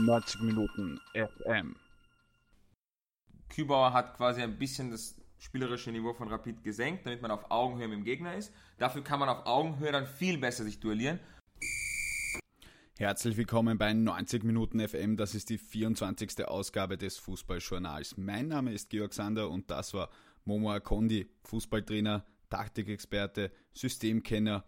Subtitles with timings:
[0.00, 1.76] 90 Minuten FM.
[3.48, 7.88] Kübauer hat quasi ein bisschen das spielerische Niveau von Rapid gesenkt, damit man auf Augenhöhe
[7.88, 8.52] mit dem Gegner ist.
[8.78, 11.18] Dafür kann man auf Augenhöhe dann viel besser sich duellieren.
[12.98, 15.16] Herzlich willkommen bei 90 Minuten FM.
[15.16, 16.46] Das ist die 24.
[16.46, 18.18] Ausgabe des Fußballjournals.
[18.18, 20.10] Mein Name ist Georg Sander und das war
[20.44, 24.64] Momo Akondi, Fußballtrainer, Taktikexperte, Systemkenner.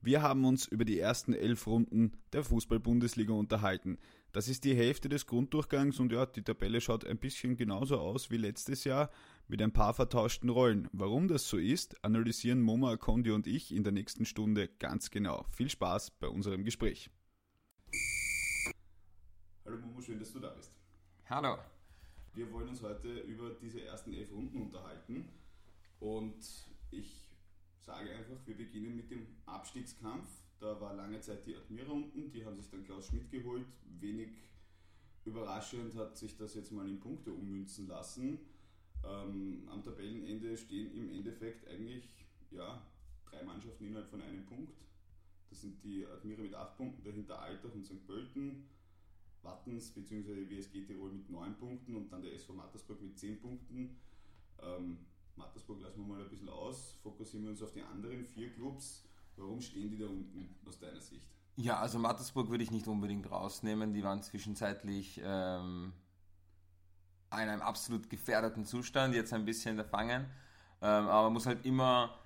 [0.00, 3.98] Wir haben uns über die ersten elf Runden der Fußball-Bundesliga unterhalten.
[4.36, 8.30] Das ist die Hälfte des Grunddurchgangs und ja, die Tabelle schaut ein bisschen genauso aus
[8.30, 9.10] wie letztes Jahr
[9.48, 10.90] mit ein paar vertauschten Rollen.
[10.92, 15.46] Warum das so ist, analysieren Moma Akondi und ich in der nächsten Stunde ganz genau.
[15.52, 17.08] Viel Spaß bei unserem Gespräch.
[19.64, 20.70] Hallo Momo, schön, dass du da bist.
[21.30, 21.56] Hallo.
[22.34, 25.30] Wir wollen uns heute über diese ersten elf Runden unterhalten
[25.98, 26.44] und
[26.90, 27.26] ich
[27.80, 30.28] sage einfach, wir beginnen mit dem Abstiegskampf.
[30.58, 33.66] Da war lange Zeit die Admira unten, die haben sich dann Klaus Schmidt geholt.
[34.00, 34.30] Wenig
[35.24, 38.38] überraschend hat sich das jetzt mal in Punkte ummünzen lassen.
[39.04, 42.04] Ähm, am Tabellenende stehen im Endeffekt eigentlich
[42.50, 42.82] ja,
[43.30, 44.86] drei Mannschaften innerhalb von einem Punkt.
[45.50, 48.04] Das sind die Admira mit acht Punkten, dahinter Altach und St.
[48.06, 48.68] Pölten,
[49.42, 50.50] Wattens bzw.
[50.50, 53.96] WSG Tirol mit neun Punkten und dann der SV Mattersburg mit zehn Punkten.
[54.60, 54.98] Ähm,
[55.36, 59.04] Mattersburg lassen wir mal ein bisschen aus, fokussieren wir uns auf die anderen vier Clubs.
[59.36, 61.26] Warum stehen die da unten aus deiner Sicht?
[61.56, 63.94] Ja, also Mattersburg würde ich nicht unbedingt rausnehmen.
[63.94, 65.92] Die waren zwischenzeitlich ähm,
[67.32, 70.26] in einem absolut gefährdeten Zustand, jetzt ein bisschen erfangen.
[70.82, 72.18] Ähm, aber man muss halt immer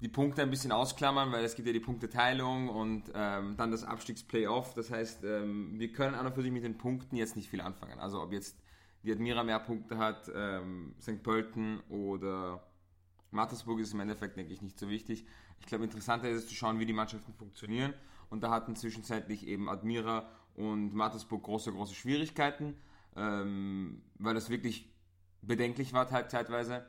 [0.00, 3.84] die Punkte ein bisschen ausklammern, weil es gibt ja die Punkteteilung und ähm, dann das
[3.84, 4.74] Abstiegsplayoff.
[4.74, 7.60] Das heißt, ähm, wir können an und für sich mit den Punkten jetzt nicht viel
[7.60, 7.98] anfangen.
[7.98, 8.56] Also ob jetzt
[9.02, 11.22] die Admira mehr Punkte hat, ähm, St.
[11.22, 12.62] Pölten oder
[13.30, 15.26] Mattersburg ist im Endeffekt, denke ich, nicht so wichtig.
[15.60, 17.94] Ich glaube, interessanter ist es zu schauen, wie die Mannschaften funktionieren.
[18.30, 22.76] Und da hatten zwischenzeitlich eben Admira und Mattersburg große, große Schwierigkeiten,
[23.16, 24.92] ähm, weil das wirklich
[25.42, 26.86] bedenklich war zeitweise.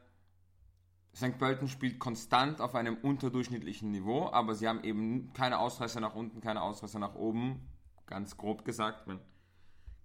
[1.16, 1.38] St.
[1.38, 6.40] Pölten spielt konstant auf einem unterdurchschnittlichen Niveau, aber sie haben eben keine Ausreißer nach unten,
[6.42, 7.68] keine Ausreißer nach oben,
[8.06, 9.06] ganz grob gesagt.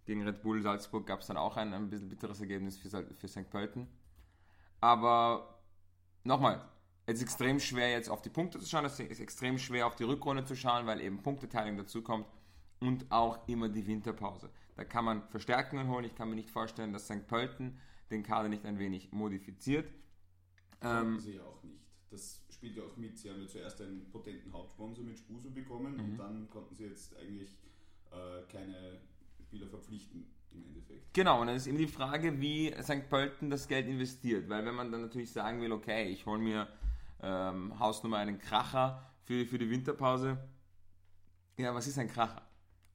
[0.07, 3.29] Gegen Red Bull Salzburg gab es dann auch ein, ein bisschen bitteres Ergebnis für, für
[3.29, 3.49] St.
[3.51, 3.89] Pölten.
[4.81, 5.54] Aber
[6.25, 6.67] nochmal,
[7.07, 9.95] es ist extrem schwer jetzt auf die Punkte zu schauen, es ist extrem schwer auf
[9.95, 12.27] die Rückrunde zu schauen, weil eben Punkteteilung dazukommt
[12.81, 14.51] und auch immer die Winterpause.
[14.77, 16.05] Da kann man Verstärkungen holen.
[16.05, 17.27] Ich kann mir nicht vorstellen, dass St.
[17.27, 17.79] Pölten
[18.11, 19.91] den Kader nicht ein wenig modifiziert.
[20.81, 21.85] Ähm, sie auch nicht.
[22.11, 23.19] Das spielt ja auch mit.
[23.19, 26.01] Sie haben ja zuerst einen potenten Hauptsponsor mit Spuso bekommen mhm.
[26.01, 27.59] und dann konnten sie jetzt eigentlich
[28.11, 29.01] äh, keine
[29.41, 31.15] Spieler verpflichten im Endeffekt.
[31.15, 33.09] Genau, und dann ist eben die Frage, wie St.
[33.09, 34.49] Pölten das Geld investiert.
[34.49, 36.69] Weil wenn man dann natürlich sagen will, okay, ich hole mir
[37.23, 40.39] ähm, Hausnummer einen Kracher für, für die Winterpause.
[41.57, 42.43] Ja, was ist ein Kracher?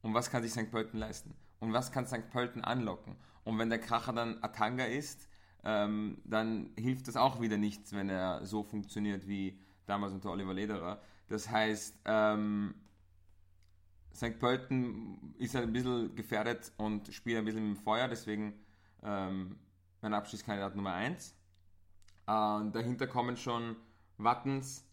[0.01, 0.71] Und was kann sich St.
[0.71, 1.35] Pölten leisten?
[1.59, 2.29] Und was kann St.
[2.29, 3.15] Pölten anlocken?
[3.43, 5.27] Und wenn der Kracher dann Atanga ist,
[5.63, 10.53] ähm, dann hilft das auch wieder nichts, wenn er so funktioniert wie damals unter Oliver
[10.53, 11.01] Lederer.
[11.27, 12.75] Das heißt, ähm,
[14.13, 14.39] St.
[14.39, 18.53] Pölten ist ein bisschen gefährdet und spielt ein bisschen mit dem Feuer, deswegen
[19.03, 19.57] ähm,
[20.01, 21.29] mein Abschlusskandidat Nummer 1.
[21.29, 21.33] Äh,
[22.25, 23.75] dahinter kommen schon
[24.17, 24.85] Wattens,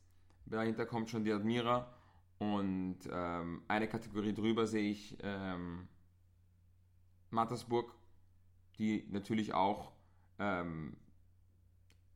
[0.47, 1.93] dahinter kommt schon die Admira
[2.39, 5.89] und ähm, eine Kategorie drüber sehe ich ähm,
[7.31, 7.93] Mattersburg,
[8.79, 9.93] die natürlich auch
[10.39, 10.97] ähm,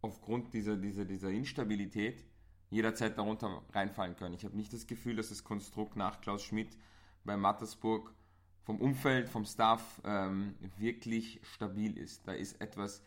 [0.03, 2.25] aufgrund dieser, dieser, dieser Instabilität
[2.71, 4.35] jederzeit darunter reinfallen können.
[4.35, 6.77] Ich habe nicht das Gefühl, dass das Konstrukt nach Klaus Schmidt
[7.25, 8.15] bei Mattersburg
[8.63, 12.27] vom Umfeld, vom Staff ähm, wirklich stabil ist.
[12.27, 13.03] Da ist etwas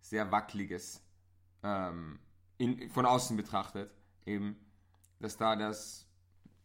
[0.00, 1.02] sehr Wackeliges
[1.62, 2.18] ähm,
[2.58, 3.90] in, von außen betrachtet,
[4.26, 4.56] eben,
[5.20, 6.06] dass da das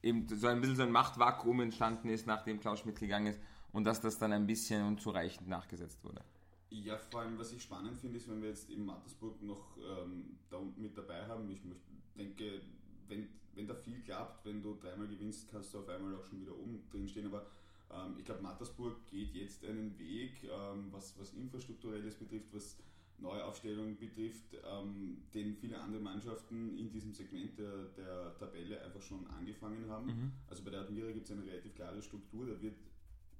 [0.01, 3.39] eben so ein bisschen so ein Machtvakuum entstanden ist, nachdem Klaus Schmidt gegangen ist
[3.71, 6.21] und dass das dann ein bisschen unzureichend nachgesetzt wurde.
[6.69, 10.39] Ja, vor allem, was ich spannend finde, ist, wenn wir jetzt eben Mattersburg noch ähm,
[10.49, 11.47] da mit dabei haben.
[11.49, 12.61] Ich möchte, denke,
[13.07, 16.41] wenn, wenn da viel klappt, wenn du dreimal gewinnst, kannst du auf einmal auch schon
[16.41, 17.27] wieder oben drin stehen.
[17.27, 17.45] Aber
[17.91, 22.77] ähm, ich glaube, Mattersburg geht jetzt einen Weg, ähm, was, was Infrastrukturelles betrifft, was
[23.19, 29.25] Neuaufstellung betrifft, ähm, den viele andere Mannschaften in diesem Segment der, der Tabelle einfach schon
[29.27, 30.07] angefangen haben.
[30.07, 30.31] Mhm.
[30.49, 32.75] Also bei der Admira gibt es eine relativ klare Struktur, da wird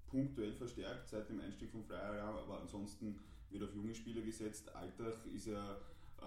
[0.08, 3.20] punktuell verstärkt seit dem Einstieg von Flyer, aber ansonsten
[3.50, 4.74] wird auf junge Spieler gesetzt.
[4.76, 5.78] Alltag ist ja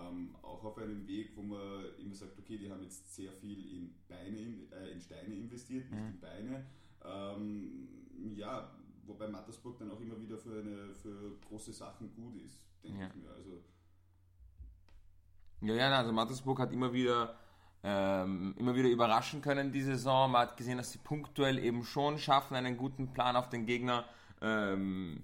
[0.01, 3.77] ähm, auch auf einem Weg, wo man immer sagt, okay, die haben jetzt sehr viel
[3.77, 4.39] in Beine,
[4.73, 6.09] äh, in Steine investiert, nicht mhm.
[6.09, 6.67] in Beine.
[7.05, 7.89] Ähm,
[8.35, 8.71] ja,
[9.07, 13.09] wobei Mattersburg dann auch immer wieder für, eine, für große Sachen gut ist, denke ja.
[13.09, 13.31] ich mir.
[13.31, 13.63] Also,
[15.63, 17.37] ja, ja, also Mattersburg hat immer wieder
[17.83, 20.33] ähm, immer wieder überraschen können die Saison.
[20.33, 24.05] Man hat gesehen, dass sie punktuell eben schon schaffen, einen guten Plan auf den Gegner
[24.41, 25.23] ähm,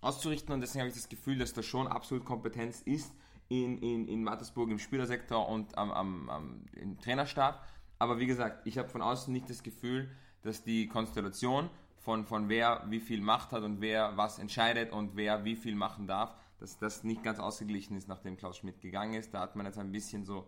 [0.00, 3.12] auszurichten und deswegen habe ich das Gefühl, dass da schon absolut Kompetenz ist
[3.48, 7.64] in, in, in Mattersburg im Spielersektor und am, am, am im Trainerstab.
[7.98, 10.10] Aber wie gesagt, ich habe von außen nicht das Gefühl,
[10.42, 15.16] dass die Konstellation von, von wer wie viel Macht hat und wer was entscheidet und
[15.16, 19.14] wer wie viel machen darf, dass das nicht ganz ausgeglichen ist, nachdem Klaus Schmidt gegangen
[19.14, 19.32] ist.
[19.32, 20.46] Da hat man jetzt ein bisschen so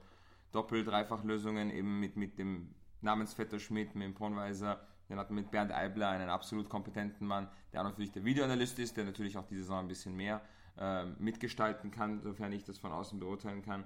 [0.52, 5.50] Doppel-, Dreifach-Lösungen eben mit, mit dem Namensvetter Schmidt, mit dem Pornweiser, dann hat man mit
[5.50, 9.46] Bernd Eibler einen absolut kompetenten Mann, der auch natürlich der Videoanalyst ist, der natürlich auch
[9.46, 10.40] die Saison ein bisschen mehr
[10.78, 13.84] äh, mitgestalten kann, sofern ich das von außen beurteilen kann.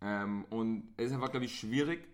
[0.00, 2.08] Ähm, und es ist einfach, glaube ich, schwierig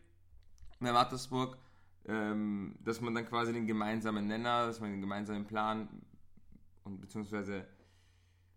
[0.80, 1.58] bei Mattersburg,
[2.06, 5.88] ähm, dass man dann quasi den gemeinsamen Nenner, dass man den gemeinsamen Plan
[6.84, 7.66] und beziehungsweise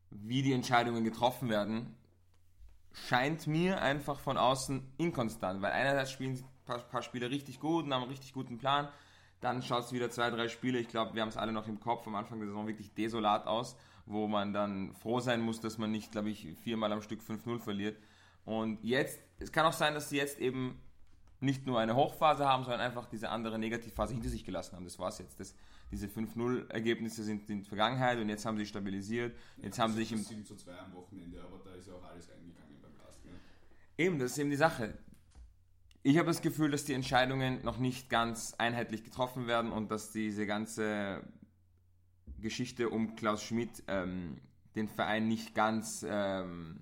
[0.09, 1.95] wie die Entscheidungen getroffen werden,
[2.93, 7.85] scheint mir einfach von außen inkonstant, weil einerseits spielen ein paar, paar Spiele richtig gut
[7.85, 8.89] und haben einen richtig guten Plan,
[9.39, 11.79] dann schaut es wieder zwei, drei Spiele, ich glaube, wir haben es alle noch im
[11.79, 13.75] Kopf, am Anfang der Saison wirklich desolat aus,
[14.07, 17.59] wo man dann froh sein muss, dass man nicht, glaube ich, viermal am Stück 5-0
[17.59, 17.97] verliert.
[18.45, 20.79] Und jetzt, es kann auch sein, dass sie jetzt eben
[21.39, 24.85] nicht nur eine Hochphase haben, sondern einfach diese andere Negativphase hinter sich gelassen haben.
[24.85, 25.39] Das war's jetzt.
[25.39, 25.53] Das,
[25.91, 29.35] diese 5-0-Ergebnisse sind in Vergangenheit und jetzt haben sie stabilisiert.
[29.61, 31.93] Jetzt ja, haben sie sich im 7 zu 2 am Wochenende, aber da ist ja
[31.93, 33.23] auch alles eingegangen beim Last.
[33.25, 33.31] Ne?
[33.97, 34.97] Eben, das ist eben die Sache.
[36.03, 40.11] Ich habe das Gefühl, dass die Entscheidungen noch nicht ganz einheitlich getroffen werden und dass
[40.11, 41.21] diese ganze
[42.41, 44.37] Geschichte um Klaus Schmidt ähm,
[44.75, 46.81] den Verein nicht ganz, ähm,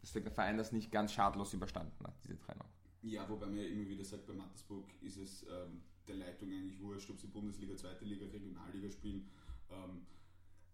[0.00, 2.66] dass der Verein das nicht ganz schadlos überstanden hat, diese Trennung.
[3.02, 6.78] Ja, wobei man ja immer wieder sagt, bei Mattersburg ist es ähm, der Leitung eigentlich
[6.80, 9.28] wurscht, ob sie Bundesliga, Zweite Liga, Regionalliga spielen.
[9.70, 10.02] Ähm,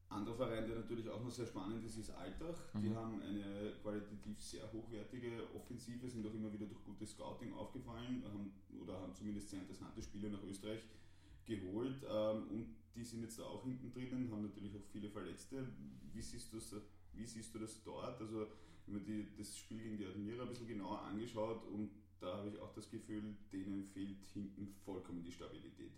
[0.08, 2.72] anderer Verein, der natürlich auch noch sehr spannend ist, ist Altach.
[2.74, 2.82] Mhm.
[2.82, 8.22] Die haben eine qualitativ sehr hochwertige Offensive, sind auch immer wieder durch gutes Scouting aufgefallen
[8.24, 10.80] haben, oder haben zumindest sehr interessante Spiele nach Österreich
[11.46, 12.02] geholt.
[12.08, 15.66] Ähm, und die sind jetzt da auch hinten drinnen, haben natürlich auch viele Verletzte.
[16.12, 16.74] Wie siehst du das,
[17.12, 18.20] wie siehst du das dort?
[18.20, 18.46] Also,
[18.86, 21.90] wenn man die, das Spiel gegen die Admira ein bisschen genauer angeschaut und
[22.20, 25.92] da habe ich auch das Gefühl, denen fehlt hinten vollkommen die Stabilität.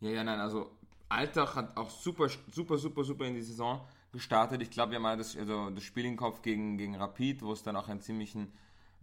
[0.00, 0.70] Ja, ja, nein, also
[1.08, 4.62] Alltag hat auch super, super, super, super in die Saison gestartet.
[4.62, 7.52] Ich glaube, wir haben mal das, also das Spiel im Kopf gegen, gegen Rapid, wo
[7.52, 8.52] es dann auch einen ziemlichen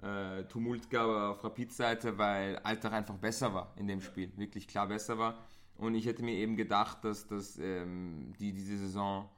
[0.01, 4.87] äh, Tumult gab auf Rapid-Seite, weil Alltag einfach besser war in dem Spiel, wirklich klar
[4.87, 5.37] besser war.
[5.77, 9.29] Und ich hätte mir eben gedacht, dass, dass ähm, die diese Saison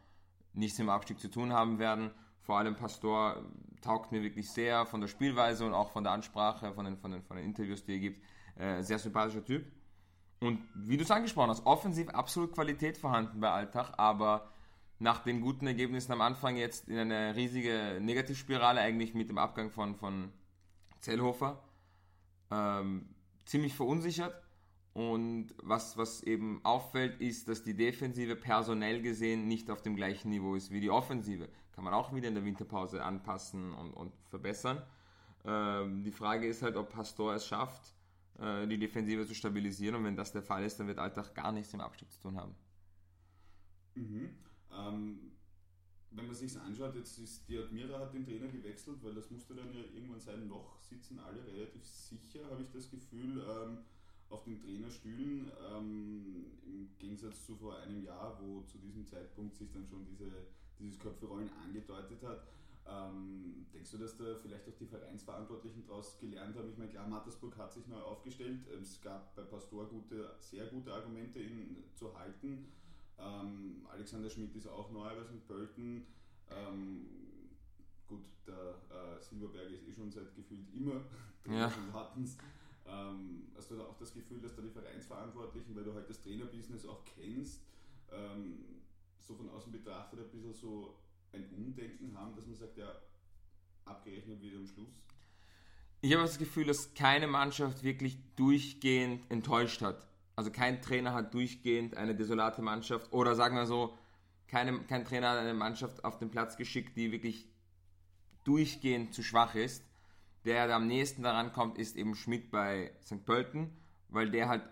[0.54, 2.12] nichts mit dem Abstieg zu tun haben werden.
[2.42, 3.44] Vor allem Pastor
[3.82, 7.12] taugt mir wirklich sehr von der Spielweise und auch von der Ansprache, von den, von
[7.12, 8.24] den, von den Interviews, die er gibt.
[8.58, 9.66] Äh, sehr sympathischer Typ.
[10.40, 14.52] Und wie du es angesprochen hast, offensiv absolut Qualität vorhanden bei Alltag, aber
[15.00, 19.70] nach den guten Ergebnissen am Anfang jetzt in eine riesige Negativspirale eigentlich mit dem Abgang
[19.72, 20.32] von, von
[21.02, 21.64] Zellhofer.
[22.52, 23.10] Ähm,
[23.46, 24.34] ziemlich verunsichert.
[24.98, 30.32] Und was, was eben auffällt, ist, dass die Defensive personell gesehen nicht auf dem gleichen
[30.32, 31.50] Niveau ist wie die Offensive.
[31.74, 34.82] Kann man auch wieder in der Winterpause anpassen und, und verbessern.
[35.46, 37.94] Ähm, die Frage ist halt, ob Pastor es schafft,
[38.40, 39.98] äh, die Defensive zu stabilisieren.
[39.98, 42.38] Und wenn das der Fall ist, dann wird Alltag gar nichts im Abstieg zu tun
[42.38, 42.56] haben.
[43.94, 44.30] Mhm.
[44.72, 45.32] Ähm,
[46.10, 49.54] wenn man sich anschaut, jetzt ist die Admira hat den Trainer gewechselt, weil das musste
[49.54, 53.46] dann ja irgendwann sein, noch sitzen alle relativ sicher, habe ich das Gefühl.
[53.48, 53.78] Ähm,
[54.30, 59.72] auf den Trainerstühlen, ähm, im Gegensatz zu vor einem Jahr, wo zu diesem Zeitpunkt sich
[59.72, 60.30] dann schon diese,
[60.80, 62.48] dieses Köpferollen angedeutet hat.
[62.90, 66.70] Ähm, denkst du, dass da vielleicht auch die Vereinsverantwortlichen daraus gelernt haben?
[66.70, 68.66] Ich meine, klar, Mattersburg hat sich neu aufgestellt.
[68.82, 72.72] Es gab bei Pastor gute, sehr gute Argumente, ihn zu halten.
[73.20, 75.46] Ähm, Alexander Schmidt ist auch neu bei St.
[75.48, 76.06] Pölten.
[76.50, 77.08] Ähm,
[78.08, 81.02] gut, der äh, Silberberg ist eh schon seit gefühlt immer
[81.44, 81.66] drin ja.
[81.66, 82.38] und hatten es.
[82.88, 86.22] Ähm, hast du da auch das Gefühl, dass da die Vereinsverantwortlichen, weil du halt das
[86.22, 87.62] Trainerbusiness auch kennst,
[88.12, 88.64] ähm,
[89.20, 90.96] so von außen betrachtet ein bisschen so
[91.34, 92.90] ein Umdenken haben, dass man sagt, ja,
[93.86, 94.90] abgerechnet wird am Schluss?
[96.02, 100.08] Ich habe das Gefühl, dass keine Mannschaft wirklich durchgehend enttäuscht hat.
[100.36, 103.98] Also kein Trainer hat durchgehend eine desolate Mannschaft oder sagen wir so,
[104.48, 107.50] keine, kein Trainer hat eine Mannschaft auf den Platz geschickt, die wirklich
[108.44, 109.84] durchgehend zu schwach ist.
[110.48, 113.26] Der, am nächsten daran kommt, ist eben Schmidt bei St.
[113.26, 113.70] Pölten,
[114.08, 114.64] weil der halt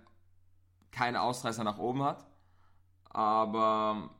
[0.91, 2.25] keine Ausreißer nach oben hat.
[3.03, 4.15] Aber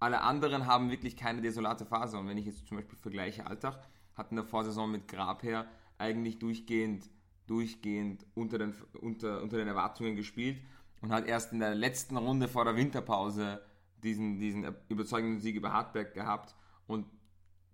[0.00, 2.18] alle anderen haben wirklich keine desolate Phase.
[2.18, 3.78] Und wenn ich jetzt zum Beispiel vergleiche Alltag,
[4.16, 7.08] hatten der Vorsaison mit Grabherr eigentlich durchgehend,
[7.46, 10.60] durchgehend unter den, unter, unter den Erwartungen gespielt
[11.00, 13.62] und hat erst in der letzten Runde vor der Winterpause
[14.02, 16.56] diesen, diesen überzeugenden Sieg über Hartberg gehabt.
[16.88, 17.06] Und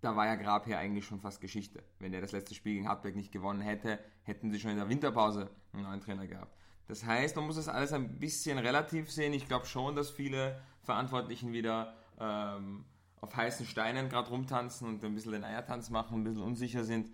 [0.04, 1.82] da war ja Grabherr eigentlich schon fast Geschichte.
[1.98, 4.88] Wenn er das letzte Spiel gegen Hartberg nicht gewonnen hätte, hätten sie schon in der
[4.88, 6.54] Winterpause einen neuen Trainer gehabt.
[6.86, 9.32] Das heißt, man muss das alles ein bisschen relativ sehen.
[9.32, 12.84] Ich glaube schon, dass viele Verantwortlichen wieder ähm,
[13.22, 17.10] auf heißen Steinen gerade rumtanzen und ein bisschen den Eiertanz machen, ein bisschen unsicher sind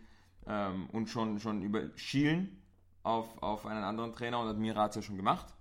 [0.47, 2.61] ähm, und schon, schon über schielen
[3.05, 5.55] auf, auf einen anderen Trainer und Admira hat es ja schon gemacht.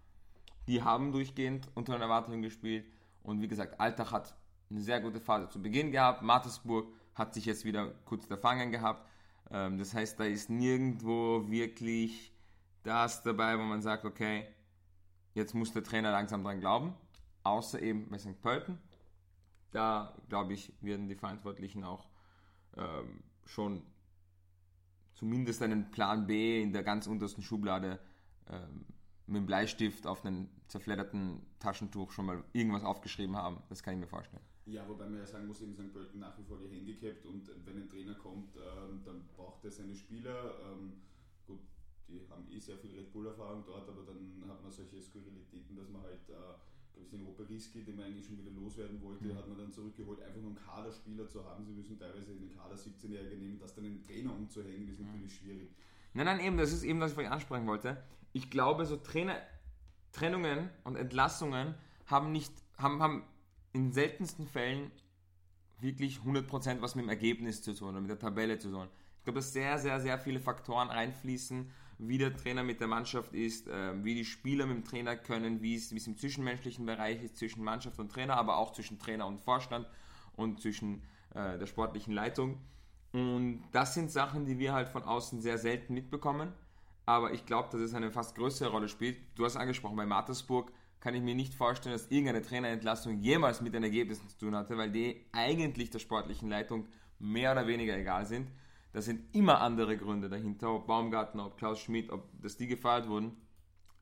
[0.68, 4.36] Die haben durchgehend unter den Erwartungen gespielt und wie gesagt, Alltag hat
[4.72, 6.24] eine sehr gute Phase zu Beginn gehabt.
[6.24, 6.88] Mattersburg
[7.20, 9.08] hat sich jetzt wieder kurz erfangen gehabt.
[9.52, 12.34] Ähm, das heißt, da ist nirgendwo wirklich
[12.84, 14.48] das dabei, wo man sagt, okay,
[15.34, 16.96] jetzt muss der Trainer langsam dran glauben.
[17.44, 18.42] Außer eben bei St.
[18.42, 18.80] Pölten.
[19.72, 22.08] Da, glaube ich, werden die Verantwortlichen auch
[22.76, 23.84] ähm, schon
[25.14, 28.00] zumindest einen Plan B in der ganz untersten Schublade
[28.50, 28.86] ähm,
[29.28, 33.62] mit dem Bleistift auf einem zerfledderten Taschentuch schon mal irgendwas aufgeschrieben haben.
[33.70, 34.44] Das kann ich mir vorstellen.
[34.66, 35.92] Ja, wobei man ja sagen muss, eben St.
[35.92, 39.96] Pölten nach wie vor gehandicapt und wenn ein Trainer kommt, ähm, dann braucht er seine
[39.96, 40.54] Spieler.
[40.64, 40.94] Ähm,
[41.48, 41.60] gut,
[42.08, 45.90] die haben eh sehr viel Red Bull-Erfahrung dort, aber dann hat man solche Skurrilitäten, dass
[45.90, 46.34] man halt, äh,
[46.94, 49.36] glaube ich, den Operiski, den man eigentlich schon wieder loswerden wollte, mhm.
[49.36, 51.66] hat man dann zurückgeholt, einfach nur einen Kaderspieler zu haben.
[51.66, 55.36] Sie müssen teilweise in den Kader 17-Jährige nehmen, das dann einen Trainer umzuhängen, ist natürlich
[55.36, 55.70] schwierig.
[56.14, 58.04] Nein, nein, eben, das ist eben, was ich vorhin ansprechen wollte.
[58.34, 59.36] Ich glaube, so Trainer,
[60.12, 61.76] Trennungen und Entlassungen
[62.06, 63.24] haben nicht, haben, haben
[63.74, 64.92] in seltensten Fällen
[65.80, 68.88] wirklich 100% was mit dem Ergebnis zu tun oder mit der Tabelle zu tun.
[69.18, 73.34] Ich glaube, dass sehr, sehr, sehr viele Faktoren einfließen, wie der Trainer mit der Mannschaft
[73.34, 76.86] ist, äh, wie die Spieler mit dem Trainer können, wie es, wie es im zwischenmenschlichen
[76.86, 79.88] Bereich ist zwischen Mannschaft und Trainer, aber auch zwischen Trainer und Vorstand
[80.36, 81.04] und zwischen
[81.36, 82.58] äh, der sportlichen Leitung.
[83.12, 86.54] Und das sind Sachen, die wir halt von außen sehr selten mitbekommen.
[87.06, 89.18] Aber ich glaube, dass es eine fast größere Rolle spielt.
[89.36, 93.74] Du hast angesprochen, bei Mattersburg kann ich mir nicht vorstellen, dass irgendeine Trainerentlassung jemals mit
[93.74, 96.88] den Ergebnissen zu tun hatte, weil die eigentlich der sportlichen Leitung
[97.20, 98.50] mehr oder weniger egal sind.
[98.92, 103.08] Da sind immer andere Gründe dahinter, ob Baumgartner, ob Klaus Schmidt, ob dass die gefeiert
[103.08, 103.38] wurden,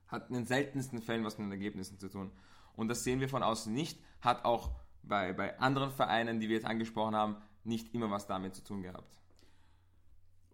[0.08, 2.32] hat in den seltensten Fällen was mit den Ergebnissen zu tun.
[2.75, 4.72] Und das sehen wir von außen nicht, hat auch
[5.04, 8.82] bei, bei anderen Vereinen, die wir jetzt angesprochen haben, nicht immer was damit zu tun
[8.82, 9.18] gehabt.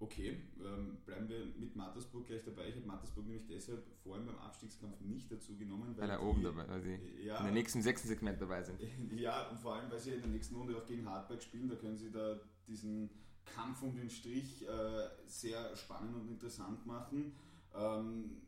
[0.03, 2.67] Okay, ähm, bleiben wir mit Mattersburg gleich dabei.
[2.67, 6.21] Ich habe Mattersburg nämlich deshalb vor allem beim Abstiegskampf nicht dazu genommen, weil, weil er
[6.21, 8.79] oben dabei, weil sie ja, in der nächsten sechsten Segment dabei sind.
[9.15, 11.75] Ja, und vor allem, weil sie in der nächsten Runde auch gegen Hartberg spielen, da
[11.75, 13.09] können sie da diesen
[13.45, 17.33] Kampf um den Strich äh, sehr spannend und interessant machen.
[17.73, 18.41] Ähm,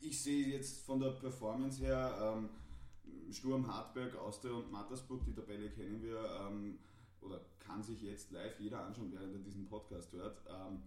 [0.00, 2.48] ich sehe jetzt von der Performance her ähm,
[3.30, 6.18] Sturm, Hartberg, Austria und Mattersburg, die Tabelle kennen wir.
[7.24, 10.38] Oder kann sich jetzt live jeder anschauen, während er diesen Podcast hört.
[10.48, 10.82] Ähm,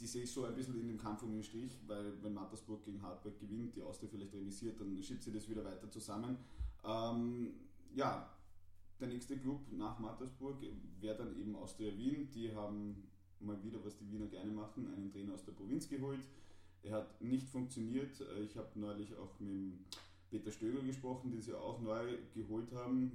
[0.00, 2.84] die sehe ich so ein bisschen in dem Kampf um den Strich, weil wenn Mattersburg
[2.84, 6.36] gegen Hartberg gewinnt, die Austria vielleicht remisiert, dann schiebt sie das wieder weiter zusammen.
[6.84, 7.54] Ähm,
[7.94, 8.28] ja,
[9.00, 10.56] der nächste Club nach Mattersburg
[11.00, 12.28] wäre dann eben Austria Wien.
[12.30, 13.08] Die haben
[13.40, 16.20] mal wieder, was die Wiener gerne machen, einen Trainer aus der Provinz geholt.
[16.82, 18.20] Er hat nicht funktioniert.
[18.42, 19.74] Ich habe neulich auch mit
[20.30, 23.10] Peter Stöger gesprochen, den sie auch neu geholt haben,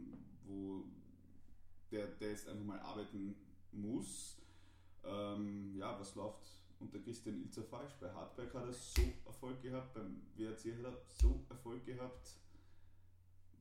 [0.45, 0.83] wo
[1.91, 3.35] der, der jetzt einfach mal arbeiten
[3.71, 4.37] muss.
[5.03, 6.47] Ähm, ja, was läuft
[6.79, 7.93] unter Christian Ilzer falsch?
[7.99, 12.35] Bei Hartberg hat er so Erfolg gehabt, beim WRC hat er so Erfolg gehabt.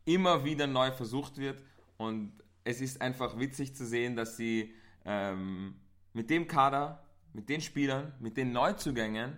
[0.04, 1.62] immer wieder neu versucht wird.
[1.96, 2.32] Und
[2.64, 5.76] es ist einfach witzig zu sehen, dass sie ähm,
[6.12, 9.36] mit dem Kader mit den Spielern, mit den Neuzugängen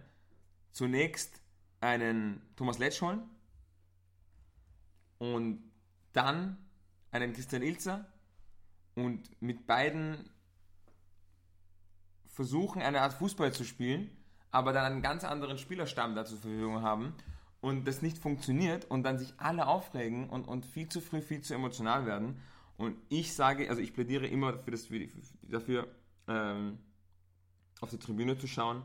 [0.73, 1.41] zunächst
[1.81, 3.23] einen Thomas Letsch holen
[5.19, 5.63] und
[6.13, 6.57] dann
[7.11, 8.07] einen Christian Ilzer
[8.95, 10.31] und mit beiden
[12.27, 14.11] versuchen, eine Art Fußball zu spielen,
[14.51, 17.15] aber dann einen ganz anderen Spielerstamm da zur Verfügung haben
[17.61, 21.43] und das nicht funktioniert und dann sich alle aufregen und, und viel zu früh, viel
[21.43, 22.41] zu emotional werden.
[22.77, 24.89] Und ich sage, also ich plädiere immer für das,
[25.43, 25.89] dafür,
[26.27, 26.79] ähm,
[27.83, 28.83] auf die Tribüne zu schauen,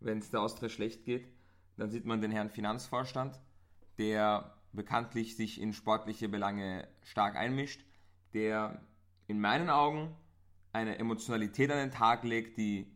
[0.00, 1.28] wenn es der Austria schlecht geht.
[1.76, 3.38] Dann sieht man den Herrn Finanzvorstand,
[3.98, 7.84] der bekanntlich sich in sportliche Belange stark einmischt,
[8.32, 8.80] der
[9.26, 10.14] in meinen Augen
[10.72, 12.86] eine Emotionalität an den Tag legt, die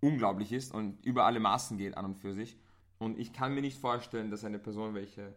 [0.00, 2.58] unglaublich ist und über alle Maßen geht an und für sich.
[2.98, 5.34] Und ich kann mir nicht vorstellen, dass eine Person, welche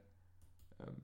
[0.80, 0.96] ähm,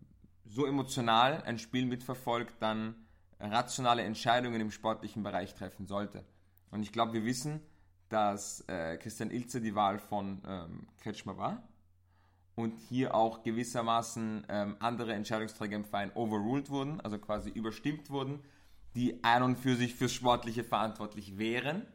[0.45, 2.95] so emotional ein Spiel mitverfolgt, dann
[3.39, 6.25] rationale Entscheidungen im sportlichen Bereich treffen sollte.
[6.71, 7.61] Und ich glaube, wir wissen,
[8.09, 11.63] dass äh, Christian Ilze die Wahl von ähm, Kretschmer war
[12.55, 18.39] und hier auch gewissermaßen ähm, andere Entscheidungsträger im Verein overruled wurden, also quasi überstimmt wurden,
[18.95, 21.85] die ein und für sich fürs Sportliche verantwortlich wären,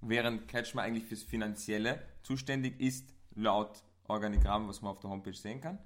[0.00, 5.60] während Kretschmer eigentlich fürs Finanzielle zuständig ist, laut Organigramm, was man auf der Homepage sehen
[5.60, 5.78] kann.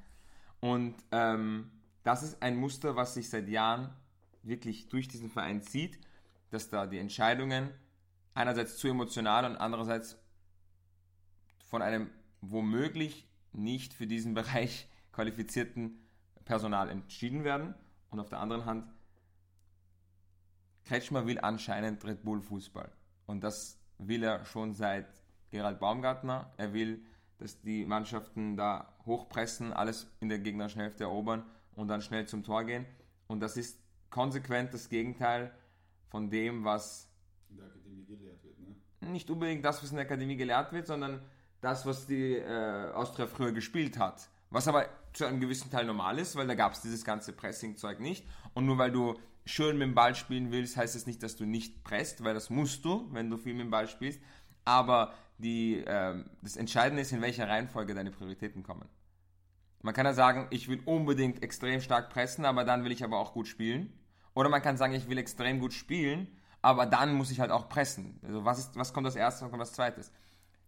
[0.61, 1.71] Und ähm,
[2.03, 3.91] das ist ein Muster, was sich seit Jahren
[4.43, 5.99] wirklich durch diesen Verein zieht,
[6.51, 7.71] dass da die Entscheidungen
[8.37, 10.19] einerseits zu emotional und andererseits
[11.65, 15.99] von einem womöglich nicht für diesen Bereich qualifizierten
[16.45, 17.75] Personal entschieden werden.
[18.11, 18.87] Und auf der anderen Hand,
[20.85, 22.93] Kretschmer will anscheinend Red Bull Fußball.
[23.27, 25.09] Und das will er schon seit
[25.51, 26.53] Gerald Baumgartner.
[26.57, 27.05] Er will,
[27.39, 32.45] dass die Mannschaften da hochpressen, alles in der gegnerischen Hälfte erobern und dann schnell zum
[32.45, 32.87] Tor gehen.
[33.27, 35.53] Und das ist konsequent das Gegenteil
[36.09, 37.11] von dem, was
[37.51, 37.97] in der Akademie?
[39.11, 41.21] Nicht unbedingt das, was in der Akademie gelehrt wird, sondern
[41.61, 44.29] das, was die äh, Austria früher gespielt hat.
[44.51, 48.01] Was aber zu einem gewissen Teil normal ist, weil da gab es dieses ganze Pressing-Zeug
[48.01, 48.27] nicht.
[48.55, 51.45] Und nur weil du schön mit dem Ball spielen willst, heißt das nicht, dass du
[51.45, 54.21] nicht presst, weil das musst du, wenn du viel mit dem Ball spielst.
[54.65, 58.89] Aber die, äh, das Entscheidende ist, in welcher Reihenfolge deine Prioritäten kommen.
[59.83, 63.19] Man kann ja sagen, ich will unbedingt extrem stark pressen, aber dann will ich aber
[63.19, 63.93] auch gut spielen.
[64.35, 66.27] Oder man kann sagen, ich will extrem gut spielen,
[66.67, 68.19] aber dann muss ich halt auch pressen.
[68.25, 70.11] Also was, ist, was kommt als erstes, was kommt als zweites?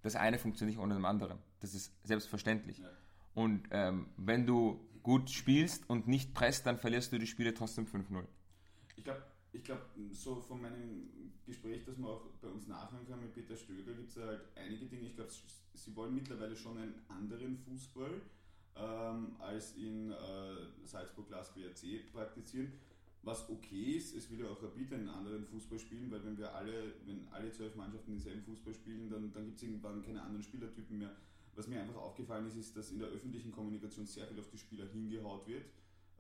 [0.03, 1.39] Das eine funktioniert nicht ohne dem anderen.
[1.59, 2.79] Das ist selbstverständlich.
[2.79, 2.89] Ja.
[3.35, 7.85] Und ähm, wenn du gut spielst und nicht presst, dann verlierst du die Spiele trotzdem
[7.87, 8.23] 5-0.
[8.95, 9.81] Ich glaube, ich glaub,
[10.13, 14.11] so von meinem Gespräch, das wir auch bei uns nachhören können mit Peter Stöger, gibt
[14.11, 15.09] es halt einige Dinge.
[15.09, 15.33] Ich glaube,
[15.75, 18.21] sie wollen mittlerweile schon einen anderen Fußball
[18.77, 20.15] ähm, als in äh,
[20.85, 22.73] Salzburg Glas WRC praktizieren.
[23.23, 26.55] Was okay ist, es will ja auch Rapid einen anderen Fußball spielen, weil wenn wir
[26.55, 30.43] alle, wenn alle zwölf Mannschaften denselben Fußball spielen, dann, dann gibt es irgendwann keine anderen
[30.43, 31.15] Spielertypen mehr.
[31.55, 34.59] Was mir einfach aufgefallen ist, ist, dass in der öffentlichen Kommunikation sehr viel auf die
[34.59, 35.65] Spieler hingehaut wird.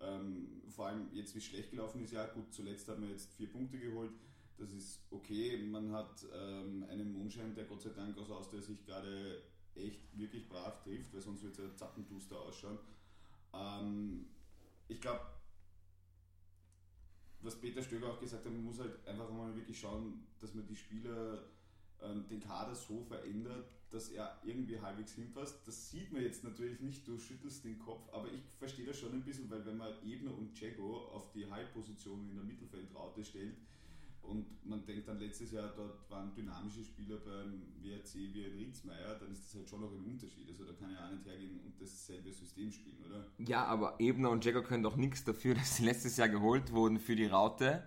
[0.01, 3.49] Ähm, vor allem jetzt, wie schlecht gelaufen ist, ja gut, zuletzt haben wir jetzt vier
[3.49, 4.11] Punkte geholt,
[4.59, 5.57] das ist okay.
[5.59, 9.43] Man hat ähm, einen Mondschein, der Gott sei Dank aus Austria sich gerade
[9.75, 12.79] echt wirklich brav trifft, weil sonst wird es ja zappenduster ausschauen.
[13.53, 14.27] Ähm,
[14.89, 15.21] ich glaube,
[17.42, 20.66] was Peter Stöger auch gesagt hat, man muss halt einfach mal wirklich schauen, dass man
[20.66, 21.44] die Spieler,
[22.01, 25.66] ähm, den Kader so verändert, dass er irgendwie halbwegs hinpasst.
[25.66, 29.12] Das sieht man jetzt natürlich nicht, du schüttelst den Kopf, aber ich verstehe das schon
[29.12, 33.57] ein bisschen, weil wenn man Ebner und Jago auf die Halbposition in der Mittelfeldraute stellt,
[34.29, 39.14] und man denkt dann letztes Jahr, dort waren dynamische Spieler beim WRC wie ein Ritzmeier,
[39.19, 40.49] dann ist das halt schon noch ein Unterschied.
[40.49, 43.27] Also da kann ja auch nicht hergehen und dasselbe System spielen, oder?
[43.38, 46.99] Ja, aber Ebner und Jagger können doch nichts dafür, dass sie letztes Jahr geholt wurden
[46.99, 47.83] für die Raute,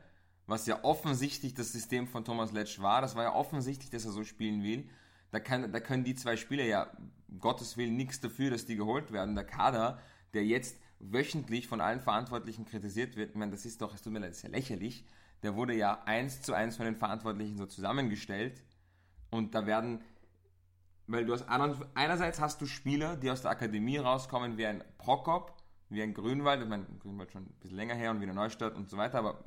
[0.48, 3.02] was ja offensichtlich das System von Thomas Letsch war.
[3.02, 4.90] Das war ja offensichtlich, dass er so spielen will.
[5.30, 6.92] Da, kann, da können die zwei Spieler ja,
[7.40, 9.36] Gottes Willen, nichts dafür, dass die geholt werden.
[9.36, 10.02] Der Kader,
[10.34, 14.12] der jetzt wöchentlich von allen Verantwortlichen kritisiert wird, ich meine, das ist doch, es tut
[14.12, 15.06] mir leid, das ist ja lächerlich
[15.44, 18.62] der wurde ja eins zu eins von den Verantwortlichen so zusammengestellt.
[19.30, 20.02] Und da werden,
[21.08, 25.56] weil du hast einerseits hast du Spieler, die aus der Akademie rauskommen, wie ein Prokop,
[25.90, 28.76] wie ein Grünwald, ich meine, Grünwald schon ein bisschen länger her und wie eine Neustadt
[28.76, 29.44] und so weiter, aber.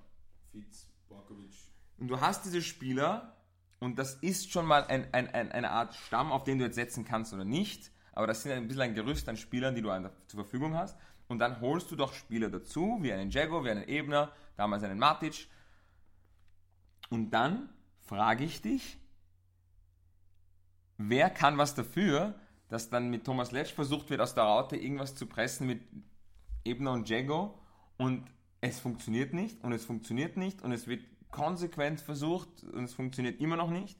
[0.53, 1.55] Fitz, Borkovic.
[1.99, 3.37] Und du hast diese Spieler,
[3.81, 6.75] und das ist schon mal ein, ein, ein, eine Art Stamm, auf den du jetzt
[6.75, 9.91] setzen kannst oder nicht, aber das sind ein bisschen ein Gerüst an Spielern, die du
[10.27, 10.97] zur Verfügung hast.
[11.27, 14.99] Und dann holst du doch Spieler dazu, wie einen Jago, wie einen Ebner, damals einen
[14.99, 15.49] Matic,
[17.11, 17.69] und dann
[18.01, 18.99] frage ich dich,
[20.97, 22.35] wer kann was dafür,
[22.69, 25.83] dass dann mit Thomas Letsch versucht wird, aus der Raute irgendwas zu pressen mit
[26.65, 27.59] Ebner und Jago
[27.97, 28.27] und
[28.61, 33.41] es funktioniert nicht und es funktioniert nicht und es wird konsequent versucht und es funktioniert
[33.41, 33.99] immer noch nicht.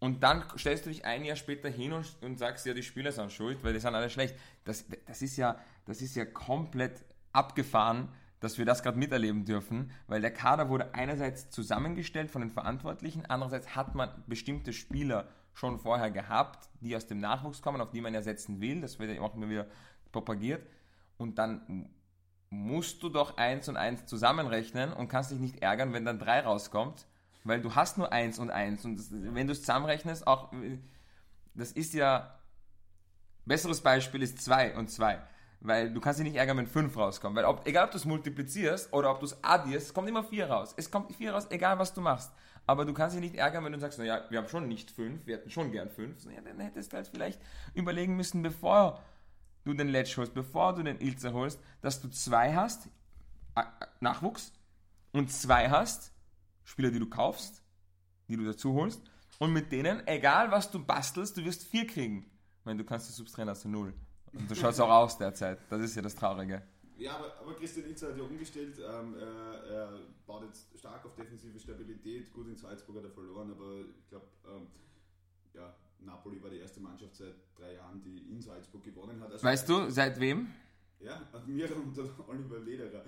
[0.00, 3.12] Und dann stellst du dich ein Jahr später hin und, und sagst, ja, die Spieler
[3.12, 4.34] sind schuld, weil die sind alle schlecht.
[4.64, 8.08] Das, das, ist, ja, das ist ja komplett abgefahren,
[8.40, 13.26] dass wir das gerade miterleben dürfen, weil der Kader wurde einerseits zusammengestellt von den Verantwortlichen,
[13.26, 18.00] andererseits hat man bestimmte Spieler schon vorher gehabt, die aus dem Nachwuchs kommen, auf die
[18.00, 19.66] man ja setzen will, das wird ja auch immer wieder
[20.10, 20.66] propagiert
[21.18, 21.90] und dann
[22.50, 26.40] musst du doch eins und eins zusammenrechnen und kannst dich nicht ärgern, wenn dann drei
[26.40, 27.06] rauskommt
[27.44, 28.84] Weil du hast nur eins und eins.
[28.84, 30.52] Und das, wenn du es zusammenrechnest, auch,
[31.54, 32.38] das ist ja,
[33.46, 35.22] besseres Beispiel ist zwei und zwei.
[35.60, 37.36] Weil du kannst dich nicht ärgern, wenn fünf rauskommen.
[37.36, 40.24] Weil ob, egal ob du es multiplizierst oder ob du es addierst, es kommt immer
[40.24, 40.72] vier raus.
[40.76, 42.32] Es kommt vier raus, egal was du machst.
[42.66, 45.26] Aber du kannst dich nicht ärgern, wenn du sagst, naja, wir haben schon nicht fünf,
[45.26, 46.20] wir hätten schon gern fünf.
[46.20, 47.40] So, ja, dann hättest du halt vielleicht
[47.74, 49.02] überlegen müssen, bevor
[49.64, 52.88] du den Letsch holst, bevor du den Ilzer holst, dass du zwei hast,
[53.54, 53.62] äh,
[54.00, 54.52] Nachwuchs,
[55.12, 56.12] und zwei hast,
[56.64, 57.62] Spieler, die du kaufst,
[58.28, 59.02] die du dazu holst,
[59.38, 62.30] und mit denen, egal was du bastelst, du wirst vier kriegen.
[62.60, 63.94] Ich meine, du kannst drehen, hast du null.
[64.32, 65.58] Und du schaust auch aus derzeit.
[65.68, 66.62] Das ist ja das Traurige.
[66.96, 68.78] Ja, aber, aber Christian Ilzer hat ja umgestellt.
[68.78, 72.30] Ähm, er, er, baut jetzt stark auf defensive Stabilität.
[72.32, 74.66] Gut, in Salzburg hat er verloren, aber ich glaube, ähm,
[75.54, 79.32] ja, Napoli war die erste Mannschaft seit drei Jahren, die in Salzburg gewonnen hat.
[79.32, 80.48] Also weißt du, seit wem?
[81.00, 83.04] Ja, mir und Oliver Lederer.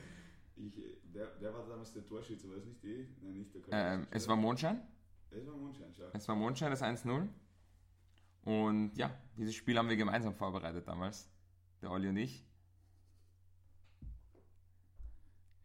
[0.56, 0.72] Ich,
[1.12, 2.48] wer, wer war damals der Torschütze?
[2.48, 3.08] War es nicht die?
[3.20, 4.80] Nein, nicht der ähm, Es war Mondschein?
[5.30, 6.10] Es war Mondschein, schau.
[6.12, 7.28] Es war Mondschein, das 1-0.
[8.44, 11.28] Und ja, dieses Spiel haben wir gemeinsam vorbereitet damals.
[11.80, 12.44] Der Olli und ich.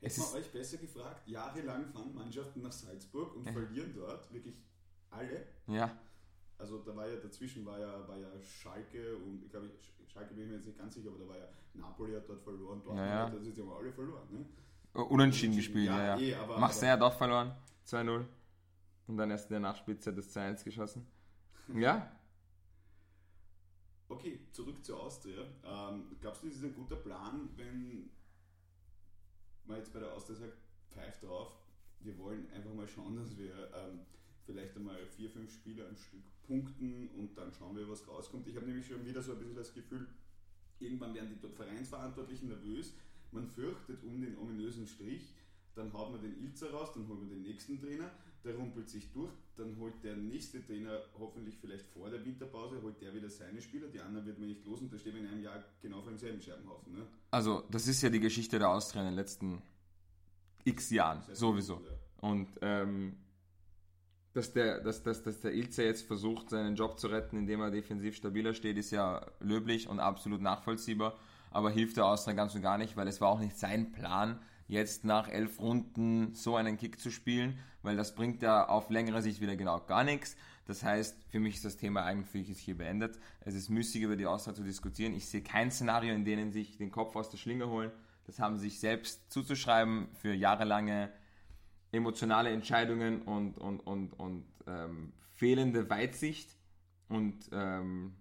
[0.01, 3.51] Hätten wir euch besser gefragt, jahrelang fahren Mannschaften nach Salzburg und ja.
[3.51, 4.55] verlieren dort wirklich
[5.09, 5.47] alle.
[5.67, 5.97] Ja.
[6.59, 9.69] Also da war ja dazwischen war ja, war ja Schalke und ich glaube,
[10.07, 12.41] Schalke bin ich mir jetzt nicht ganz sicher, aber da war ja Napoli hat dort
[12.41, 13.29] verloren, dort ja, ja.
[13.29, 14.27] das ist ja alle verloren.
[14.31, 14.45] Ne?
[15.03, 16.17] Unentschieden, gespielt, ja.
[16.17, 16.19] ja.
[16.19, 18.25] Eh, aber, hat auch verloren, 2-0.
[19.07, 21.07] Und dann erst in der Nachspielzeit das 2-1 geschossen.
[21.75, 22.11] Ja,
[24.09, 25.45] Okay, zurück zur Austria.
[25.65, 28.09] Ähm, glaubst du, das ist ein guter Plan, wenn
[29.65, 30.57] man jetzt bei der Austria sagt,
[30.91, 31.51] pfeift drauf,
[31.99, 33.99] wir wollen einfach mal schauen, dass wir ähm,
[34.45, 38.47] vielleicht einmal vier, fünf Spiele am Stück punkten und dann schauen wir, was rauskommt.
[38.47, 40.07] Ich habe nämlich schon wieder so ein bisschen das Gefühl,
[40.79, 42.93] irgendwann werden die Vereinsverantwortlichen nervös,
[43.31, 45.33] man fürchtet um den ominösen Strich,
[45.75, 48.09] dann haut man den Ilzer raus, dann holt man den nächsten Trainer
[48.47, 53.01] der rumpelt sich durch, dann holt der nächste Trainer hoffentlich vielleicht vor der Winterpause, holt
[53.01, 55.27] der wieder seine Spieler, die anderen wird man nicht los und da stehen wir in
[55.27, 56.93] einem Jahr genau vor demselben Scherbenhaufen.
[56.93, 57.07] Ne?
[57.31, 59.61] Also, das ist ja die Geschichte der Austria in den letzten
[60.63, 61.75] x Jahren, sowieso.
[61.75, 62.29] Ja.
[62.29, 63.17] Und ähm,
[64.33, 67.71] dass der, dass, dass, dass der Ilze jetzt versucht, seinen Job zu retten, indem er
[67.71, 71.17] defensiv stabiler steht, ist ja löblich und absolut nachvollziehbar,
[71.49, 74.39] aber hilft der Austria ganz und gar nicht, weil es war auch nicht sein Plan,
[74.67, 79.21] jetzt nach elf Runden so einen Kick zu spielen, weil das bringt ja auf längere
[79.21, 80.35] Sicht wieder genau gar nichts.
[80.65, 83.17] Das heißt, für mich ist das Thema eigentlich hier beendet.
[83.41, 85.13] Es ist müßig, über die Aussage zu diskutieren.
[85.13, 87.91] Ich sehe kein Szenario, in dem sich den Kopf aus der Schlinge holen.
[88.25, 91.09] Das haben sie sich selbst zuzuschreiben für jahrelange
[91.93, 96.49] emotionale Entscheidungen und, und, und, und ähm, fehlende Weitsicht.
[97.07, 98.13] Und ähm,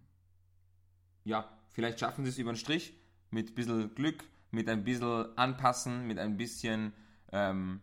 [1.24, 2.94] ja, vielleicht schaffen sie es über den Strich
[3.30, 6.92] mit ein bisschen Glück, mit ein bisschen Anpassen, mit ein bisschen
[7.32, 7.80] ähm,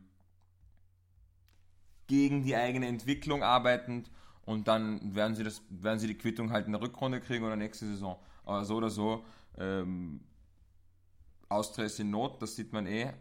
[2.07, 4.09] gegen die eigene Entwicklung arbeitend
[4.45, 7.55] und dann werden sie, das, werden sie die Quittung halt in der Rückrunde kriegen oder
[7.55, 8.17] nächste Saison.
[8.45, 9.25] Aber so oder so,
[9.57, 10.21] ähm,
[11.49, 13.13] Austria ist in Not, das sieht man eh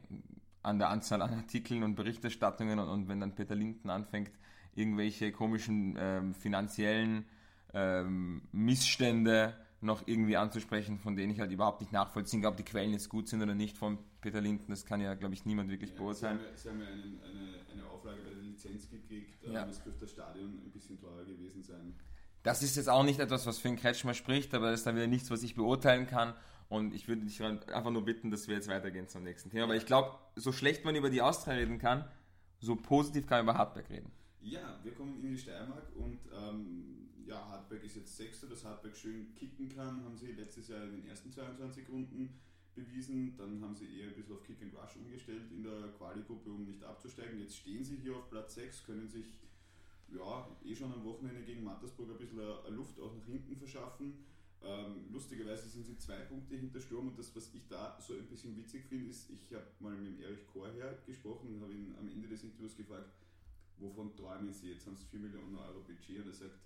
[0.62, 4.30] an der Anzahl an Artikeln und Berichterstattungen und, und wenn dann Peter Linden anfängt,
[4.74, 7.26] irgendwelche komischen ähm, finanziellen
[7.74, 12.64] ähm, Missstände noch irgendwie anzusprechen, von denen ich halt überhaupt nicht nachvollziehen kann, ob die
[12.64, 14.70] Quellen jetzt gut sind oder nicht von Peter Linden.
[14.70, 16.38] Das kann ja, glaube ich, niemand wirklich ja, beurteilen.
[16.38, 19.66] Sie haben ja, Sie haben ja einen, eine, eine, Auflage bei der Lizenz gekriegt, ja.
[19.66, 21.94] es dürfte das Stadion ein bisschen teurer gewesen sein.
[22.42, 24.96] Das ist jetzt auch nicht etwas, was für einen Kretschmer spricht, aber das ist dann
[24.96, 26.34] wieder nichts, was ich beurteilen kann.
[26.68, 29.64] Und ich würde dich einfach nur bitten, dass wir jetzt weitergehen zum nächsten Thema.
[29.64, 32.08] Aber ich glaube, so schlecht man über die Austria reden kann,
[32.60, 34.10] so positiv kann man über Hartberg reden.
[34.40, 36.91] Ja, wir kommen in die Steiermark und ähm,
[37.32, 40.92] ja, Hartberg ist jetzt Sechster, dass Hartberg schön kicken kann, haben sie letztes Jahr in
[40.92, 42.28] den ersten 22 Runden
[42.74, 43.34] bewiesen.
[43.36, 46.64] Dann haben sie eher ein bisschen auf Kick and Rush umgestellt in der Quali-Gruppe, um
[46.64, 47.40] nicht abzusteigen.
[47.40, 49.26] Jetzt stehen sie hier auf Platz 6, können sich
[50.08, 54.26] ja, eh schon am Wochenende gegen Mattersburg ein bisschen Luft auch nach hinten verschaffen.
[54.62, 58.26] Ähm, lustigerweise sind sie zwei Punkte hinter Sturm und das, was ich da so ein
[58.26, 62.08] bisschen witzig finde, ist, ich habe mal mit Erich Korher gesprochen und habe ihn am
[62.08, 63.10] Ende des Interviews gefragt,
[63.78, 64.70] wovon träumen Sie?
[64.70, 66.60] Jetzt haben sie 4 Millionen Euro Budget und er sagt,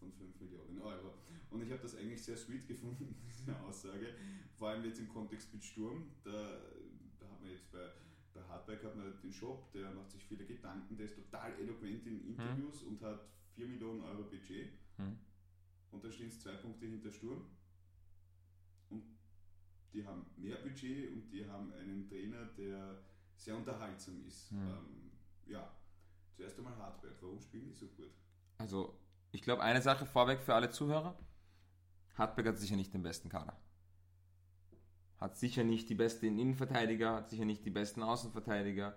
[0.00, 1.14] von 5 Millionen Euro.
[1.50, 4.14] Und ich habe das eigentlich sehr sweet gefunden, diese Aussage.
[4.54, 6.10] Vor allem jetzt im Kontext mit Sturm.
[6.24, 6.30] Da,
[7.18, 7.90] da hat man jetzt bei,
[8.32, 12.06] bei Hardback hat man den Shop, der macht sich viele Gedanken, der ist total eloquent
[12.06, 12.88] in Interviews hm.
[12.88, 13.20] und hat
[13.54, 14.70] 4 Millionen Euro Budget.
[14.96, 15.18] Hm.
[15.90, 17.44] Und da stehen es zwei Punkte hinter Sturm.
[18.88, 19.02] Und
[19.92, 23.02] die haben mehr Budget und die haben einen Trainer, der
[23.36, 24.50] sehr unterhaltsam ist.
[24.50, 24.58] Hm.
[24.58, 25.10] Ähm,
[25.46, 25.74] ja,
[26.32, 27.16] zuerst einmal Hardback.
[27.20, 28.12] Warum spielen die so gut?
[28.58, 29.00] Also
[29.32, 31.16] ich glaube, eine Sache vorweg für alle Zuhörer.
[32.14, 33.56] Hartberg hat sicher nicht den besten Kader.
[35.18, 38.96] Hat sicher nicht die besten Innenverteidiger, hat sicher nicht die besten Außenverteidiger.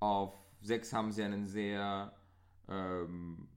[0.00, 2.12] Auf 6 haben sie einen sehr
[2.68, 3.48] ähm,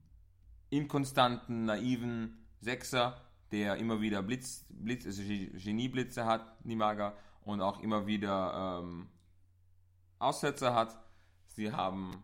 [0.70, 3.20] inkonstanten, naiven Sechser,
[3.52, 9.08] der immer wieder Blitz, Blitz also Genieblitze hat, Nimaga, und auch immer wieder ähm,
[10.18, 10.96] Aussetzer hat.
[11.46, 12.22] Sie haben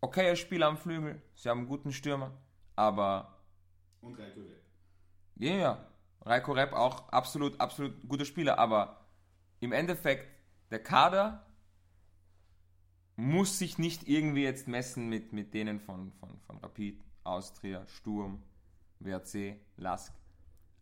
[0.00, 2.32] okaye Spieler am Flügel, sie haben einen guten Stürmer,
[2.76, 3.38] aber.
[4.00, 4.62] Und Reiko Rep.
[5.36, 5.86] Ja, ja.
[6.22, 9.04] Reiko Rep auch absolut, absolut guter Spieler, aber
[9.60, 10.28] im Endeffekt,
[10.70, 11.44] der Kader
[13.16, 18.42] muss sich nicht irgendwie jetzt messen mit, mit denen von, von, von Rapid, Austria, Sturm,
[19.00, 20.14] WRC, Lask.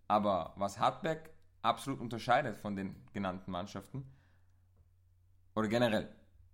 [0.09, 1.31] Aber was Hartberg
[1.62, 4.05] absolut unterscheidet von den genannten Mannschaften,
[5.55, 6.09] oder generell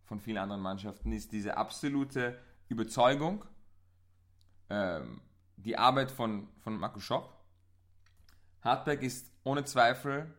[0.04, 3.44] von vielen anderen Mannschaften, ist diese absolute Überzeugung,
[4.70, 5.20] ähm,
[5.64, 7.34] die Arbeit von, von Marco Schopp.
[8.62, 10.32] Hartberg ist ohne Zweifel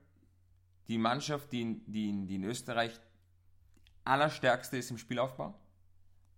[0.88, 3.00] die Mannschaft, die, die, die in Österreich
[4.04, 5.54] allerstärkste ist im Spielaufbau.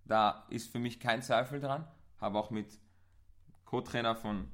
[0.06, 1.88] Da ist für mich kein Zweifel dran.
[2.20, 2.68] Habe auch mit
[3.66, 4.52] Co-Trainer von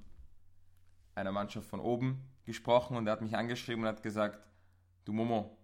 [1.16, 4.40] einer Mannschaft von oben gesprochen und er hat mich angeschrieben und hat gesagt,
[5.06, 5.58] du Momo,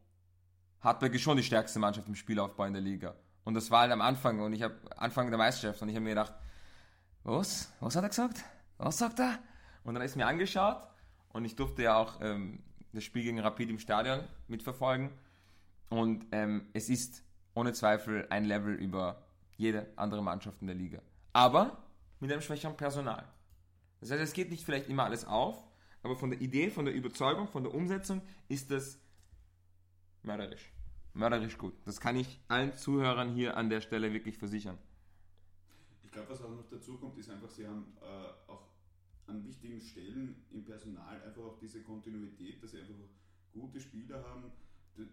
[0.81, 3.15] Hartberg ist schon die stärkste Mannschaft im Spielaufbau in der Liga.
[3.43, 6.03] Und das war halt am Anfang und ich habe Anfang der Meisterschaft und ich habe
[6.03, 6.33] mir gedacht,
[7.23, 7.71] was?
[7.79, 8.43] Was hat er gesagt?
[8.77, 9.39] Was sagt er?
[9.83, 10.87] Und dann ist mir angeschaut
[11.33, 12.59] und ich durfte ja auch ähm,
[12.93, 15.09] das Spiel gegen Rapid im Stadion mitverfolgen.
[15.89, 19.23] Und ähm, es ist ohne Zweifel ein Level über
[19.57, 21.01] jede andere Mannschaft in der Liga.
[21.33, 21.77] Aber
[22.19, 23.27] mit einem schwächeren Personal.
[23.99, 25.57] Das heißt, es geht nicht vielleicht immer alles auf,
[26.01, 28.99] aber von der Idee, von der Überzeugung, von der Umsetzung ist das
[30.23, 30.71] mörderisch.
[31.13, 31.73] Mörderisch gut.
[31.85, 34.77] Das kann ich allen Zuhörern hier an der Stelle wirklich versichern.
[36.13, 38.67] Ich glaube, was auch noch dazu kommt, ist einfach, sie haben äh, auch
[39.25, 42.93] an wichtigen Stellen im Personal einfach auch diese Kontinuität, dass sie einfach
[43.51, 44.43] gute Spieler haben.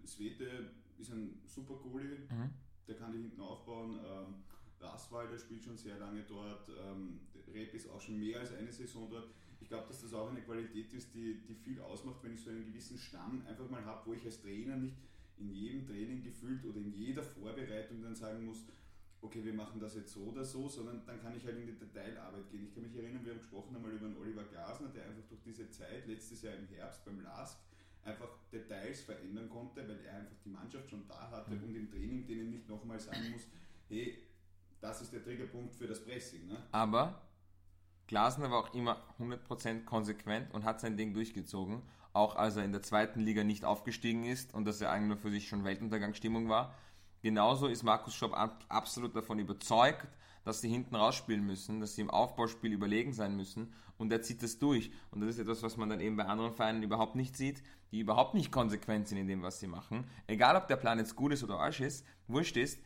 [0.04, 2.50] Svete ist ein super Goalie, mhm.
[2.86, 3.98] der kann die hinten aufbauen.
[4.04, 4.34] Ähm,
[4.78, 6.68] Raswald, der spielt schon sehr lange dort.
[6.68, 9.30] Ähm, Rep ist auch schon mehr als eine Saison dort.
[9.58, 12.50] Ich glaube, dass das auch eine Qualität ist, die, die viel ausmacht, wenn ich so
[12.50, 14.98] einen gewissen Stamm einfach mal habe, wo ich als Trainer nicht
[15.38, 18.66] in jedem Training gefühlt oder in jeder Vorbereitung dann sagen muss,
[19.22, 21.78] okay, wir machen das jetzt so oder so, sondern dann kann ich halt in die
[21.78, 22.66] Detailarbeit gehen.
[22.66, 25.42] Ich kann mich erinnern, wir haben gesprochen einmal über einen Oliver Glasner, der einfach durch
[25.42, 27.58] diese Zeit, letztes Jahr im Herbst beim LASK,
[28.04, 31.64] einfach Details verändern konnte, weil er einfach die Mannschaft schon da hatte mhm.
[31.64, 33.46] und im Training denen nicht nochmal sagen muss,
[33.88, 34.18] hey,
[34.80, 36.46] das ist der Triggerpunkt für das Pressing.
[36.46, 36.56] Ne?
[36.72, 37.20] Aber
[38.06, 42.72] Glasner war auch immer 100% konsequent und hat sein Ding durchgezogen, auch als er in
[42.72, 46.48] der zweiten Liga nicht aufgestiegen ist und dass er eigentlich nur für sich schon Weltuntergangsstimmung
[46.48, 46.74] war.
[47.22, 48.34] Genauso ist Markus Schopp
[48.68, 50.08] absolut davon überzeugt,
[50.44, 54.42] dass sie hinten rausspielen müssen, dass sie im Aufbauspiel überlegen sein müssen und er zieht
[54.42, 54.90] das durch.
[55.10, 58.00] Und das ist etwas, was man dann eben bei anderen Vereinen überhaupt nicht sieht, die
[58.00, 60.04] überhaupt nicht konsequent sind in dem, was sie machen.
[60.26, 62.80] Egal, ob der Plan jetzt gut ist oder Arsch ist, wurscht ist,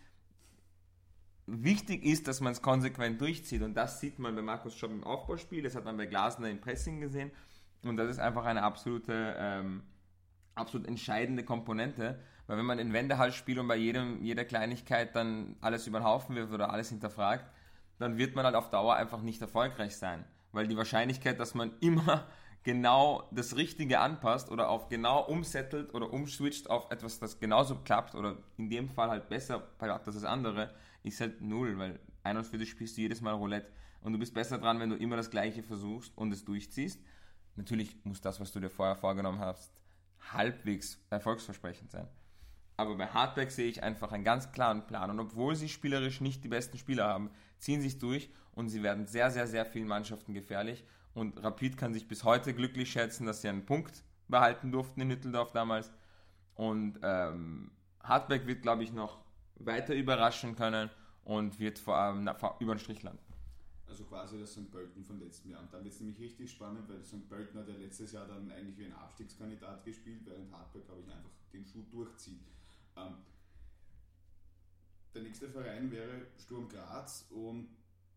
[1.46, 5.04] wichtig ist, dass man es konsequent durchzieht und das sieht man bei Markus Schopp im
[5.04, 7.30] Aufbauspiel, das hat man bei Glasner im Pressing gesehen
[7.82, 9.82] und das ist einfach eine absolute, ähm,
[10.54, 15.56] absolut entscheidende Komponente, weil wenn man in Wendehall spielt und bei jedem, jeder Kleinigkeit dann
[15.60, 17.50] alles über den Haufen wirft oder alles hinterfragt,
[17.98, 20.24] dann wird man halt auf Dauer einfach nicht erfolgreich sein.
[20.52, 22.26] Weil die Wahrscheinlichkeit, dass man immer
[22.64, 28.14] genau das Richtige anpasst oder auf genau umsettelt oder umswitcht auf etwas, das genauso klappt
[28.14, 32.36] oder in dem Fall halt besser klappt als das andere, ist halt null, weil ein
[32.36, 34.96] und für dich spielst du jedes Mal Roulette und du bist besser dran, wenn du
[34.96, 37.00] immer das Gleiche versuchst und es durchziehst.
[37.56, 39.72] Natürlich muss das, was du dir vorher vorgenommen hast,
[40.32, 42.08] halbwegs erfolgsversprechend sein.
[42.76, 45.10] Aber bei Hardback sehe ich einfach einen ganz klaren Plan.
[45.10, 48.82] Und obwohl sie spielerisch nicht die besten Spieler haben, ziehen sie es durch und sie
[48.82, 50.84] werden sehr, sehr, sehr vielen Mannschaften gefährlich.
[51.14, 55.08] Und Rapid kann sich bis heute glücklich schätzen, dass sie einen Punkt behalten durften in
[55.08, 55.92] Nütteldorf damals.
[56.54, 57.70] Und ähm,
[58.02, 59.20] Hardback wird, glaube ich, noch
[59.56, 60.90] weiter überraschen können
[61.24, 63.22] und wird vor allem über den Strich landen.
[63.86, 64.70] Also quasi das St.
[64.70, 65.62] Pölten von letztem Jahr.
[65.62, 67.28] Und dann wird es nämlich richtig spannend, weil St.
[67.28, 71.12] Pölten hat ja letztes Jahr dann eigentlich wie ein Abstiegskandidat gespielt, während Hartberg, glaube ich,
[71.12, 72.42] einfach den Schuh durchzieht.
[72.96, 73.14] Ähm,
[75.14, 77.68] der nächste Verein wäre Sturm Graz und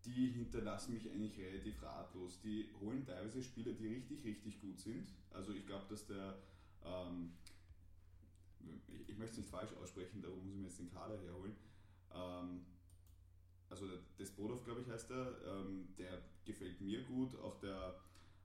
[0.06, 2.40] die hinterlassen mich eigentlich relativ ratlos.
[2.42, 5.14] Die holen teilweise Spieler, die richtig, richtig gut sind.
[5.32, 6.38] Also ich glaube, dass der,
[6.86, 7.34] ähm,
[8.88, 11.56] ich, ich möchte es nicht falsch aussprechen, darum muss ich mir jetzt den Kader herholen.
[12.14, 12.66] Ähm,
[13.70, 17.38] also der Despodov, glaube ich, heißt er, ähm, der gefällt mir gut.
[17.40, 18.00] Auch der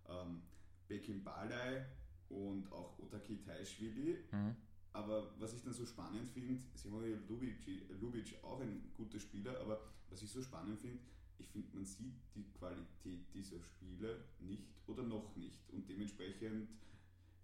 [0.08, 0.42] ähm,
[0.88, 1.86] Bekim Balai
[2.28, 4.18] und auch Otaki Taischwili.
[4.32, 4.56] Mhm.
[4.92, 7.56] Aber was ich dann so spannend finde, ja Lubic,
[8.00, 10.98] Lubic auch ein guter Spieler, aber was ich so spannend finde,
[11.38, 15.68] ich finde, man sieht die Qualität dieser Spieler nicht oder noch nicht.
[15.70, 16.68] Und dementsprechend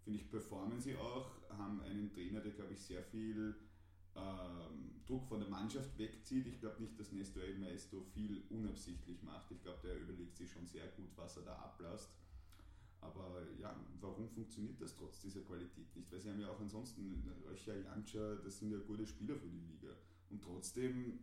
[0.05, 3.55] finde ich, performen sie auch, haben einen Trainer, der, glaube ich, sehr viel
[4.15, 6.47] ähm, Druck von der Mannschaft wegzieht.
[6.47, 9.51] Ich glaube nicht, dass Nestor El Maestro viel unabsichtlich macht.
[9.51, 12.11] Ich glaube, der überlegt sich schon sehr gut, was er da ablasst.
[13.01, 16.11] Aber ja, warum funktioniert das trotz dieser Qualität nicht?
[16.11, 19.61] Weil sie haben ja auch ansonsten, Öcher, Jantscha, das sind ja gute Spieler für die
[19.61, 19.95] Liga.
[20.31, 21.21] Und trotzdem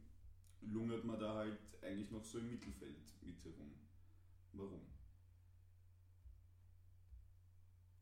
[0.61, 3.71] lungert man da halt eigentlich noch so im Mittelfeld mit herum.
[4.53, 4.81] Warum?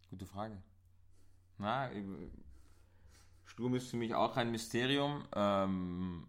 [0.09, 0.61] Gute Frage.
[1.57, 1.89] Na,
[3.45, 5.25] Sturm ist für mich auch ein Mysterium.
[5.35, 6.27] Ähm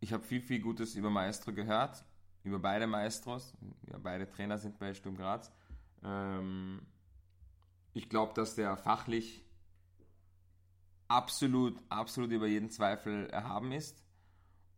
[0.00, 2.04] ich habe viel, viel Gutes über Maestro gehört,
[2.44, 3.54] über beide Maestros.
[3.90, 5.52] Ja, beide Trainer sind bei Sturm Graz.
[6.04, 6.80] Ähm
[7.94, 9.44] ich glaube, dass der fachlich
[11.08, 14.04] absolut, absolut über jeden Zweifel erhaben ist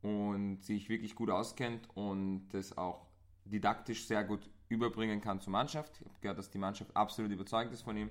[0.01, 3.07] und sich wirklich gut auskennt und das auch
[3.45, 6.01] didaktisch sehr gut überbringen kann zur Mannschaft.
[6.01, 8.11] Ich habe gehört, dass die Mannschaft absolut überzeugt ist von ihm.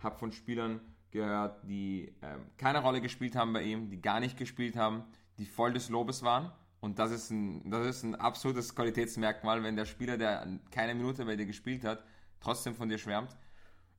[0.00, 4.38] Habe von Spielern gehört, die ähm, keine Rolle gespielt haben bei ihm, die gar nicht
[4.38, 5.04] gespielt haben,
[5.38, 6.50] die voll des Lobes waren.
[6.82, 11.24] Und das ist ein, das ist ein absolutes Qualitätsmerkmal, wenn der Spieler, der keine Minute
[11.24, 12.04] bei dir gespielt hat,
[12.40, 13.36] trotzdem von dir schwärmt.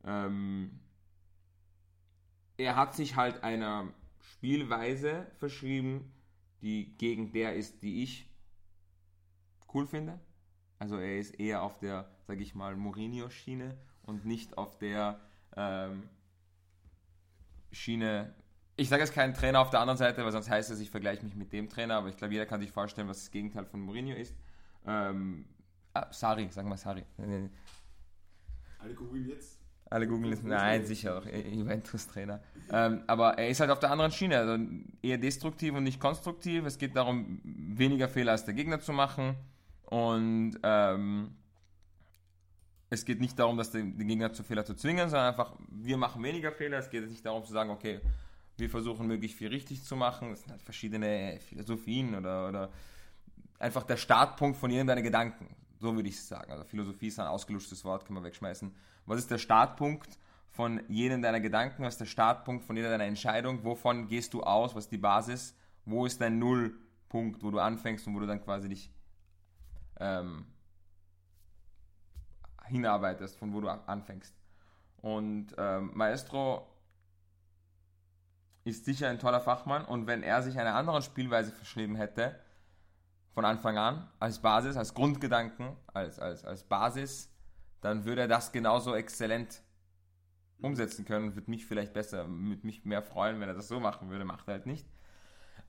[0.03, 0.81] Ähm,
[2.57, 3.87] er hat sich halt einer
[4.19, 6.11] Spielweise verschrieben,
[6.61, 8.29] die gegen der ist, die ich
[9.73, 10.19] cool finde.
[10.77, 15.21] Also er ist eher auf der, sage ich mal, Mourinho-Schiene und nicht auf der
[15.55, 16.09] ähm,
[17.71, 18.35] Schiene.
[18.75, 21.23] Ich sage jetzt keinen Trainer auf der anderen Seite, weil sonst heißt es, ich vergleiche
[21.23, 23.81] mich mit dem Trainer, aber ich glaube, jeder kann sich vorstellen, was das Gegenteil von
[23.81, 24.33] Mourinho ist.
[24.87, 25.45] Ähm,
[25.93, 27.03] ah, Sari, sagen wir Sari.
[28.79, 29.59] Alle googeln jetzt.
[29.89, 30.43] Alle googeln jetzt.
[30.43, 31.25] Nein, sicher auch.
[31.25, 32.41] Juventus-Trainer.
[32.71, 34.39] Ähm, aber er ist halt auf der anderen Schiene.
[34.39, 34.57] Also
[35.03, 36.65] eher destruktiv und nicht konstruktiv.
[36.65, 39.35] Es geht darum, weniger Fehler als der Gegner zu machen.
[39.85, 41.35] Und ähm,
[42.89, 45.97] es geht nicht darum, dass den, den Gegner zu Fehler zu zwingen, sondern einfach, wir
[45.97, 46.79] machen weniger Fehler.
[46.79, 48.01] Es geht nicht darum zu sagen, okay,
[48.63, 50.31] wir versuchen möglichst viel richtig zu machen.
[50.31, 52.69] Es sind halt verschiedene Philosophien oder, oder
[53.59, 55.53] einfach der Startpunkt von jedem deiner Gedanken.
[55.79, 56.49] So würde ich es sagen.
[56.49, 58.73] Also Philosophie ist ein ausgelutschtes Wort, kann man wegschmeißen.
[59.05, 60.17] Was ist der Startpunkt
[60.49, 61.83] von jedem deiner Gedanken?
[61.83, 63.65] Was ist der Startpunkt von jeder deiner Entscheidung?
[63.65, 64.75] Wovon gehst du aus?
[64.75, 65.57] Was ist die Basis?
[65.83, 68.89] Wo ist dein Nullpunkt, wo du anfängst und wo du dann quasi dich
[69.99, 70.45] ähm,
[72.67, 74.33] hinarbeitest, von wo du anfängst.
[75.01, 76.72] Und ähm, Maestro
[78.63, 82.39] ist sicher ein toller Fachmann und wenn er sich einer anderen Spielweise verschrieben hätte,
[83.33, 87.31] von Anfang an, als Basis, als Grundgedanken, als, als, als Basis,
[87.81, 89.61] dann würde er das genauso exzellent
[90.61, 93.79] umsetzen können und würde mich vielleicht besser, mit mich mehr freuen, wenn er das so
[93.79, 94.87] machen würde, macht er halt nicht.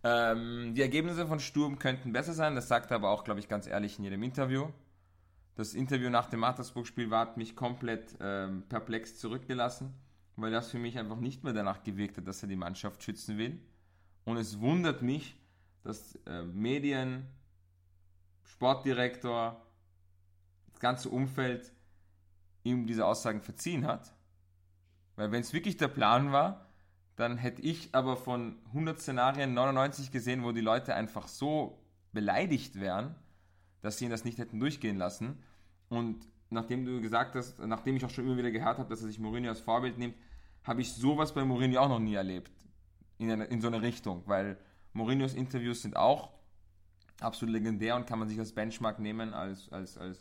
[0.04, 3.48] Ähm, die Ergebnisse von Sturm könnten besser sein, das sagt er aber auch, glaube ich,
[3.48, 4.68] ganz ehrlich in jedem Interview.
[5.57, 9.94] Das Interview nach dem Mattersburg-Spiel hat mich komplett ähm, perplex zurückgelassen,
[10.37, 13.38] weil das für mich einfach nicht mehr danach gewirkt hat, dass er die Mannschaft schützen
[13.38, 13.61] will.
[14.25, 15.37] Und es wundert mich,
[15.83, 17.27] dass äh, Medien,
[18.42, 19.61] Sportdirektor,
[20.66, 21.73] das ganze Umfeld
[22.64, 24.14] ihm diese Aussagen verziehen hat.
[25.16, 26.66] Weil wenn es wirklich der Plan war,
[27.16, 31.79] dann hätte ich aber von 100 Szenarien 99 gesehen, wo die Leute einfach so
[32.12, 33.14] beleidigt wären,
[33.83, 35.42] dass sie ihn das nicht hätten durchgehen lassen.
[35.88, 39.09] Und nachdem du gesagt hast, nachdem ich auch schon immer wieder gehört habe, dass er
[39.09, 40.14] sich Mourinho als Vorbild nimmt,
[40.62, 42.51] habe ich sowas bei Mourinho auch noch nie erlebt.
[43.19, 44.57] In, eine, in so eine Richtung, weil
[44.93, 46.31] Mourinhos Interviews sind auch
[47.21, 50.19] absolut legendär und kann man sich als Benchmark nehmen, als, als, als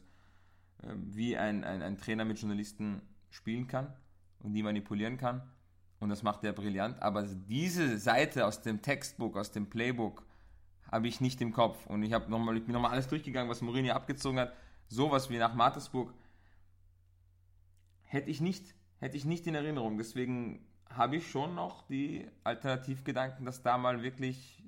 [0.83, 3.93] äh, wie ein, ein, ein Trainer mit Journalisten spielen kann
[4.39, 5.41] und die manipulieren kann.
[5.99, 7.01] Und das macht er brillant.
[7.01, 10.23] Aber diese Seite aus dem Textbook, aus dem Playbook,
[10.91, 11.87] habe ich nicht im Kopf.
[11.87, 14.53] Und ich, habe noch mal, ich bin nochmal alles durchgegangen, was Mourinho abgezogen hat.
[14.89, 16.13] Sowas wie nach Martersburg
[18.13, 19.97] hätte ich nicht, hätte ich nicht in Erinnerung.
[19.97, 24.63] Deswegen habe ich schon noch die Alternativgedanken, dass da mal wirklich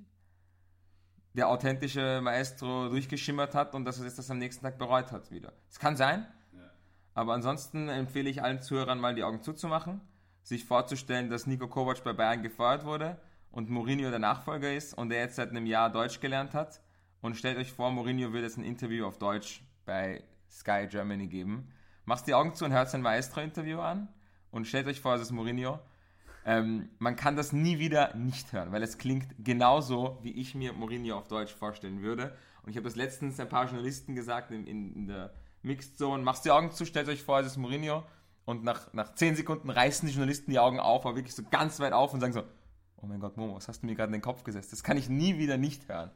[1.32, 5.52] der authentische Maestro durchgeschimmert hat und dass er das am nächsten Tag bereut hat wieder.
[5.70, 6.70] Es kann sein, ja.
[7.14, 10.00] aber ansonsten empfehle ich allen Zuhörern mal die Augen zuzumachen
[10.46, 13.20] sich vorzustellen, dass Nico Kovac bei Bayern gefeuert wurde
[13.50, 16.80] und Mourinho der Nachfolger ist und er jetzt seit einem Jahr Deutsch gelernt hat.
[17.20, 21.72] Und stellt euch vor, Mourinho würde jetzt ein Interview auf Deutsch bei Sky Germany geben.
[22.06, 24.06] Macht die Augen zu und hört sein Maestro-Interview an
[24.52, 25.80] und stellt euch vor, es ist Mourinho.
[26.44, 30.72] Ähm, man kann das nie wieder nicht hören, weil es klingt genauso, wie ich mir
[30.72, 32.36] Mourinho auf Deutsch vorstellen würde.
[32.62, 36.22] Und ich habe das letztens ein paar Journalisten gesagt in, in, in der Mixed Zone.
[36.22, 38.04] Macht die Augen zu, stellt euch vor, es ist Mourinho.
[38.44, 41.80] Und nach, nach 10 Sekunden reißen die Journalisten die Augen auf, aber wirklich so ganz
[41.80, 42.44] weit auf und sagen so,
[43.02, 44.70] oh mein Gott, Momo, was hast du mir gerade in den Kopf gesetzt?
[44.70, 46.12] Das kann ich nie wieder nicht hören.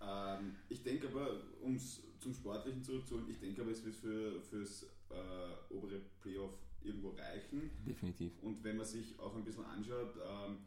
[0.00, 1.26] Ähm, ich denke aber,
[1.62, 1.76] um
[2.20, 7.70] zum Sportlichen zurückzuholen, ich denke aber, es wird für, fürs äh, obere Playoff irgendwo reichen.
[7.86, 8.32] Definitiv.
[8.42, 10.58] Und wenn man sich auch ein bisschen anschaut, ähm,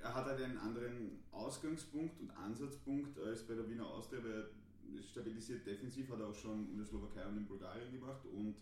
[0.00, 4.50] er hat halt einen anderen Ausgangspunkt und Ansatzpunkt als bei der Wiener Austria, weil
[5.02, 8.54] stabilisiert defensiv hat er auch schon in der Slowakei und in Bulgarien gemacht und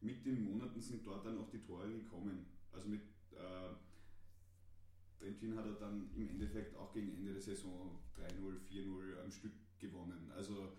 [0.00, 2.46] mit den Monaten sind dort dann auch die Tore gekommen.
[2.72, 3.02] Also mit
[3.32, 3.74] äh,
[5.18, 9.52] Trentin hat er dann im Endeffekt auch gegen Ende der Saison 3-0, 4-0 am Stück
[9.78, 10.30] gewonnen.
[10.34, 10.72] Also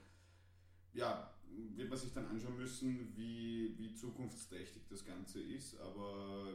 [0.94, 1.30] ja,
[1.76, 6.48] wird man sich dann anschauen müssen, wie, wie zukunftsträchtig das Ganze ist, aber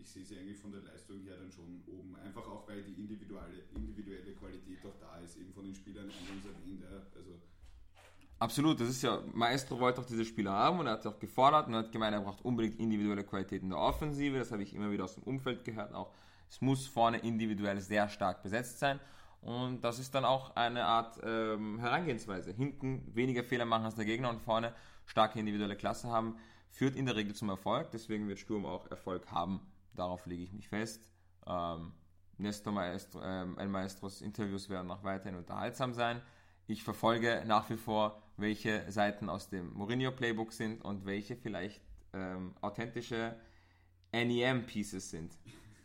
[0.00, 2.16] ich sehe sie eigentlich von der Leistung her dann schon oben.
[2.16, 6.44] Einfach auch, weil die individuelle, individuelle Qualität auch da ist, eben von den Spielern eingangs
[6.44, 6.82] erwähnt.
[6.82, 7.02] Ja.
[7.16, 7.40] Also
[8.40, 11.18] Absolut, das ist ja, Maestro wollte auch diese Spieler haben und er hat sie auch
[11.18, 14.38] gefordert und hat gemeint, er braucht unbedingt individuelle Qualität in der Offensive.
[14.38, 15.92] Das habe ich immer wieder aus dem Umfeld gehört.
[15.92, 16.12] Auch
[16.48, 19.00] es muss vorne individuell sehr stark besetzt sein.
[19.40, 22.52] Und das ist dann auch eine Art ähm, Herangehensweise.
[22.52, 24.74] Hinten weniger Fehler machen als der Gegner und vorne
[25.06, 26.36] starke individuelle Klasse haben,
[26.70, 27.90] führt in der Regel zum Erfolg.
[27.92, 29.60] Deswegen wird Sturm auch Erfolg haben.
[29.94, 31.08] Darauf lege ich mich fest.
[31.46, 31.92] Ähm,
[32.36, 36.20] Nestor Maestro, ähm, El Maestros Interviews werden noch weiterhin unterhaltsam sein.
[36.66, 41.82] Ich verfolge nach wie vor, welche Seiten aus dem Mourinho Playbook sind und welche vielleicht
[42.12, 43.34] ähm, authentische
[44.12, 45.36] NEM-Pieces sind.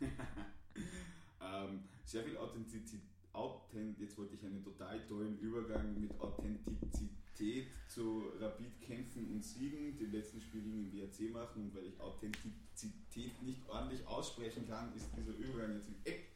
[1.40, 3.13] ähm, sehr viel Authentizität.
[3.34, 9.98] Authent jetzt wollte ich einen total tollen Übergang mit Authentizität zu Rapid kämpfen und siegen,
[9.98, 14.94] den letzten Spiel gegen den WRC machen und weil ich Authentizität nicht ordentlich aussprechen kann,
[14.94, 16.28] ist dieser Übergang jetzt im Eck.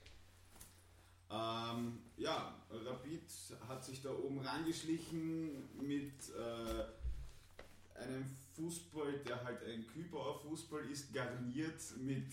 [1.30, 3.22] Ähm, ja, Rapid
[3.68, 8.24] hat sich da oben rangeschlichen mit äh, einem
[8.54, 12.32] Fußball, der halt ein Kübauer Fußball ist, garniert mit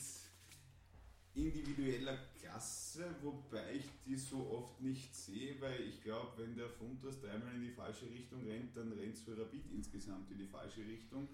[1.36, 7.20] individueller Klasse, wobei ich die so oft nicht sehe, weil ich glaube, wenn der Funtas
[7.20, 10.86] dreimal in die falsche Richtung rennt, dann rennt es für Rapid insgesamt in die falsche
[10.86, 11.28] Richtung.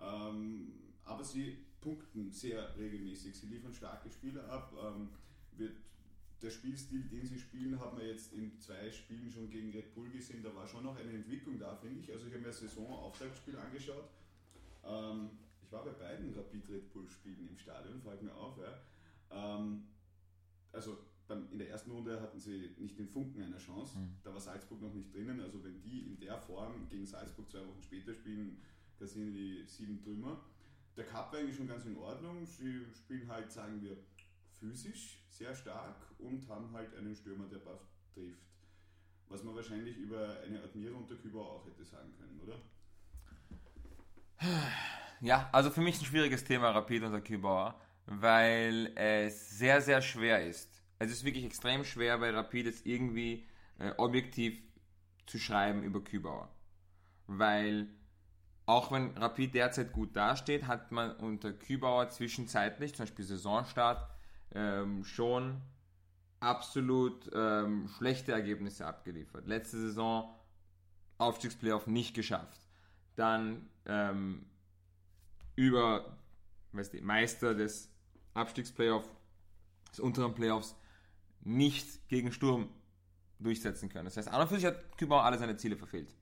[0.00, 0.72] Ähm,
[1.04, 4.72] aber sie punkten sehr regelmäßig, sie liefern starke Spiele ab.
[4.82, 5.10] Ähm,
[5.56, 5.76] wird
[6.42, 10.08] der Spielstil, den sie spielen, hat man jetzt in zwei Spielen schon gegen Red Bull
[10.10, 10.42] gesehen.
[10.42, 12.12] Da war schon noch eine Entwicklung da, finde ich.
[12.12, 14.08] Also ich habe mir das Saisonauftaktspiel angeschaut.
[14.84, 15.30] Ähm,
[15.62, 18.56] ich war bei beiden Rapid Red Bull Spielen im Stadion, fällt mir auf.
[18.58, 18.78] Ja.
[19.30, 19.84] Ähm,
[20.72, 23.98] also beim, in der ersten Runde hatten sie nicht den Funken einer Chance.
[23.98, 24.16] Mhm.
[24.22, 25.40] Da war Salzburg noch nicht drinnen.
[25.40, 28.60] Also wenn die in der Form gegen Salzburg zwei Wochen später spielen,
[28.98, 30.40] da sind die sieben Trümmer.
[30.96, 32.44] Der Cup war eigentlich schon ganz in Ordnung.
[32.44, 33.96] Sie spielen halt, sagen wir,
[34.58, 37.80] physisch sehr stark und haben halt einen Stürmer, der Buff
[38.12, 38.42] trifft.
[39.28, 42.56] Was man wahrscheinlich über eine Admira und der Kübauer auch hätte sagen können, oder?
[45.20, 50.00] Ja, also für mich ein schwieriges Thema Rapid und der Kübauer, weil es sehr, sehr
[50.00, 50.82] schwer ist.
[50.98, 53.46] Es ist wirklich extrem schwer bei Rapid jetzt irgendwie
[53.78, 54.60] äh, objektiv
[55.26, 56.48] zu schreiben über Kübauer.
[57.26, 57.88] Weil
[58.66, 64.10] auch wenn Rapid derzeit gut dasteht, hat man unter Kübauer zwischenzeitlich, zum Beispiel Saisonstart,
[64.54, 65.60] ähm, schon
[66.40, 69.46] absolut ähm, schlechte Ergebnisse abgeliefert.
[69.46, 70.34] Letzte Saison
[71.18, 72.60] Aufstiegsplayoff nicht geschafft.
[73.16, 74.46] Dann ähm,
[75.56, 76.16] über
[76.72, 77.90] weißt du, Meister des
[78.38, 79.08] Abstiegsplayoffs,
[79.90, 80.76] des unteren Playoffs,
[81.40, 82.68] nicht gegen Sturm
[83.38, 84.06] durchsetzen können.
[84.06, 86.14] Das heißt, an und für sich hat Kübauer alle seine Ziele verfehlt.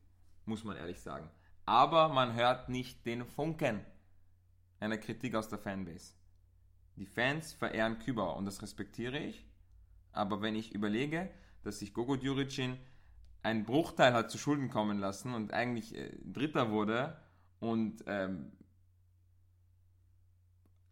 [0.45, 1.31] Muss man ehrlich sagen.
[1.65, 3.85] Aber man hört nicht den Funken
[4.79, 6.15] einer Kritik aus der Fanbase.
[6.97, 9.47] Die Fans verehren Kübauer und das respektiere ich.
[10.13, 11.31] Aber wenn ich überlege,
[11.63, 12.79] dass sich Gogo Djuricin
[13.43, 17.21] einen Bruchteil hat zu Schulden kommen lassen und eigentlich äh, Dritter wurde
[17.61, 18.53] und ähm,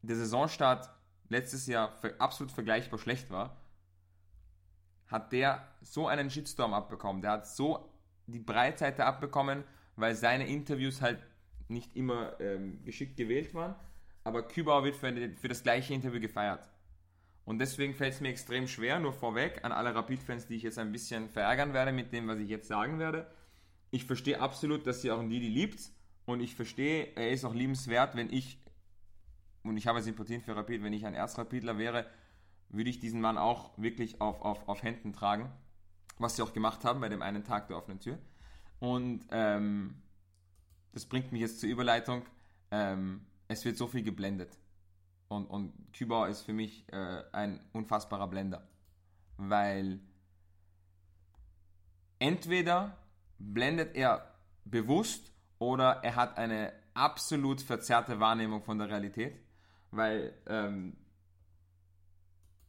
[0.02, 0.90] der Saisonstart
[1.28, 3.56] letztes Jahr absolut vergleichbar schlecht war,
[5.06, 7.22] hat der so einen Shitstorm abbekommen.
[7.22, 7.90] Der hat so
[8.26, 9.64] die Breitseite abbekommen,
[9.96, 11.22] weil seine Interviews halt
[11.68, 13.74] nicht immer ähm, geschickt gewählt waren
[14.24, 16.68] aber Kübauer wird für, für das gleiche Interview gefeiert.
[17.44, 20.78] Und deswegen fällt es mir extrem schwer, nur vorweg an alle Rapid-Fans, die ich jetzt
[20.78, 23.30] ein bisschen verärgern werde mit dem, was ich jetzt sagen werde.
[23.90, 25.90] Ich verstehe absolut, dass sie auch die liebt.
[26.24, 28.58] Und ich verstehe, er ist auch liebenswert, wenn ich,
[29.64, 32.06] und ich habe Sympathien für Rapid, wenn ich ein Erzrapidler wäre,
[32.68, 35.50] würde ich diesen Mann auch wirklich auf, auf, auf Händen tragen.
[36.18, 38.18] Was sie auch gemacht haben bei dem einen Tag der offenen Tür.
[38.78, 40.02] Und ähm,
[40.92, 42.22] das bringt mich jetzt zur Überleitung.
[42.70, 44.58] Ähm, es wird so viel geblendet.
[45.28, 48.68] Und, und Cuba ist für mich äh, ein unfassbarer Blender.
[49.38, 49.98] Weil
[52.18, 52.96] entweder
[53.38, 54.34] blendet er
[54.64, 59.43] bewusst oder er hat eine absolut verzerrte Wahrnehmung von der Realität.
[59.94, 60.96] Weil ähm,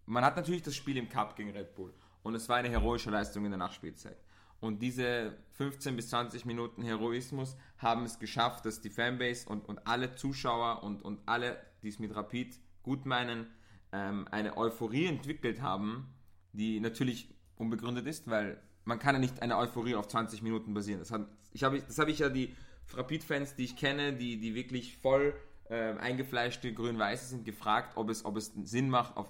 [0.06, 3.10] man hat natürlich das Spiel im Cup gegen Red Bull und es war eine heroische
[3.10, 4.18] Leistung in der Nachspielzeit.
[4.60, 9.86] Und diese 15 bis 20 Minuten Heroismus haben es geschafft, dass die Fanbase und, und
[9.86, 13.48] alle Zuschauer und, und alle, die es mit Rapid gut meinen,
[13.92, 16.14] ähm, eine Euphorie entwickelt haben,
[16.54, 21.00] die natürlich unbegründet ist, weil man kann ja nicht eine Euphorie auf 20 Minuten basieren.
[21.00, 22.56] Das habe ich, hab, das hab ich ja die
[22.94, 25.34] Rapid-Fans, die ich kenne, die, die wirklich voll
[25.70, 29.28] äh, eingefleischte Grün-Weiße sind, gefragt, ob es, ob es Sinn macht, auf,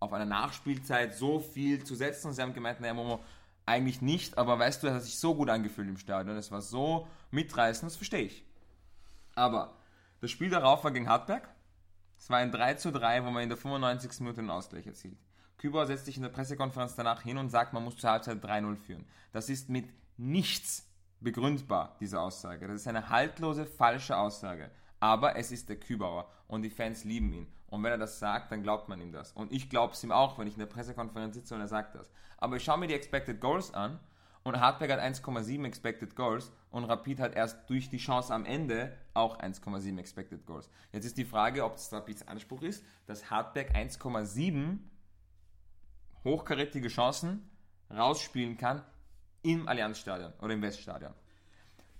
[0.00, 2.28] auf einer Nachspielzeit so viel zu setzen.
[2.28, 3.22] Und sie haben gemeint, naja, Momo,
[3.66, 6.60] eigentlich nicht, aber weißt du, es hat sich so gut angefühlt im Stadion, es war
[6.60, 8.44] so mitreißend, das verstehe ich.
[9.34, 9.76] Aber
[10.20, 11.48] das Spiel darauf war gegen Hartberg.
[12.18, 14.20] Es war ein 3 zu 3, wo man in der 95.
[14.20, 15.18] Minute den Ausgleich erzielt.
[15.58, 18.76] Kübauer setzt sich in der Pressekonferenz danach hin und sagt, man muss zur Halbzeit 3-0
[18.76, 19.04] führen.
[19.32, 20.86] Das ist mit nichts
[21.20, 22.68] begründbar, diese Aussage.
[22.68, 24.70] Das ist eine haltlose, falsche Aussage.
[25.04, 27.46] Aber es ist der Kübauer und die Fans lieben ihn.
[27.66, 29.32] Und wenn er das sagt, dann glaubt man ihm das.
[29.32, 31.94] Und ich glaube es ihm auch, wenn ich in der Pressekonferenz sitze und er sagt
[31.94, 32.10] das.
[32.38, 34.00] Aber ich schaue mir die Expected Goals an
[34.44, 38.96] und Hartberg hat 1,7 Expected Goals und Rapid hat erst durch die Chance am Ende
[39.12, 40.70] auch 1,7 Expected Goals.
[40.90, 44.78] Jetzt ist die Frage, ob es Rapids Anspruch ist, dass Hartberg 1,7
[46.24, 47.46] hochkarätige Chancen
[47.90, 48.82] rausspielen kann
[49.42, 51.12] im Allianzstadion oder im Weststadion.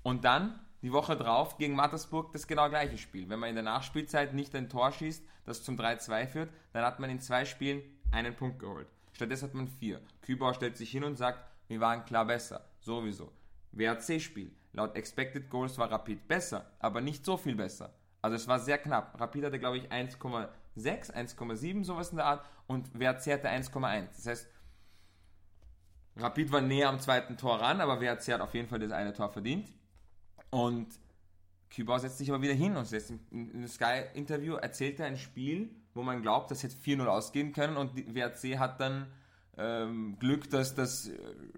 [0.03, 3.31] Und dann die Woche drauf gegen Mattersburg das genau gleiche Spiel.
[3.31, 7.01] Wenn man in der Nachspielzeit nicht ein Tor schießt, das zum 3-2 führt, dann hat
[7.01, 7.83] man in zwei Spielen
[8.13, 8.87] einen Punkt geholt.
[9.15, 10.03] Stattdessen hat man vier.
[10.21, 12.69] Kübauer stellt sich hin und sagt, wir waren klar besser.
[12.81, 13.33] Sowieso.
[13.73, 14.53] WRC-Spiel.
[14.75, 17.95] Laut Expected Goals war Rapid besser, aber nicht so viel besser.
[18.21, 19.19] Also es war sehr knapp.
[19.19, 22.45] Rapid hatte, glaube ich, 1,6, 1,7, sowas in der Art.
[22.67, 24.09] Und WRC hatte 1,1.
[24.17, 24.49] Das heißt,
[26.17, 29.15] Rapid war näher am zweiten Tor ran, aber WRC hat auf jeden Fall das eine
[29.15, 29.73] Tor verdient.
[30.55, 30.87] Und
[31.69, 35.69] Kübauer setzt sich aber wieder hin und setzt in einem Sky-Interview erzählt er ein Spiel,
[35.95, 39.09] wo man glaubt, das hätte 4-0 ausgehen können und die WRC hat dann
[39.57, 41.11] ähm, Glück, dass das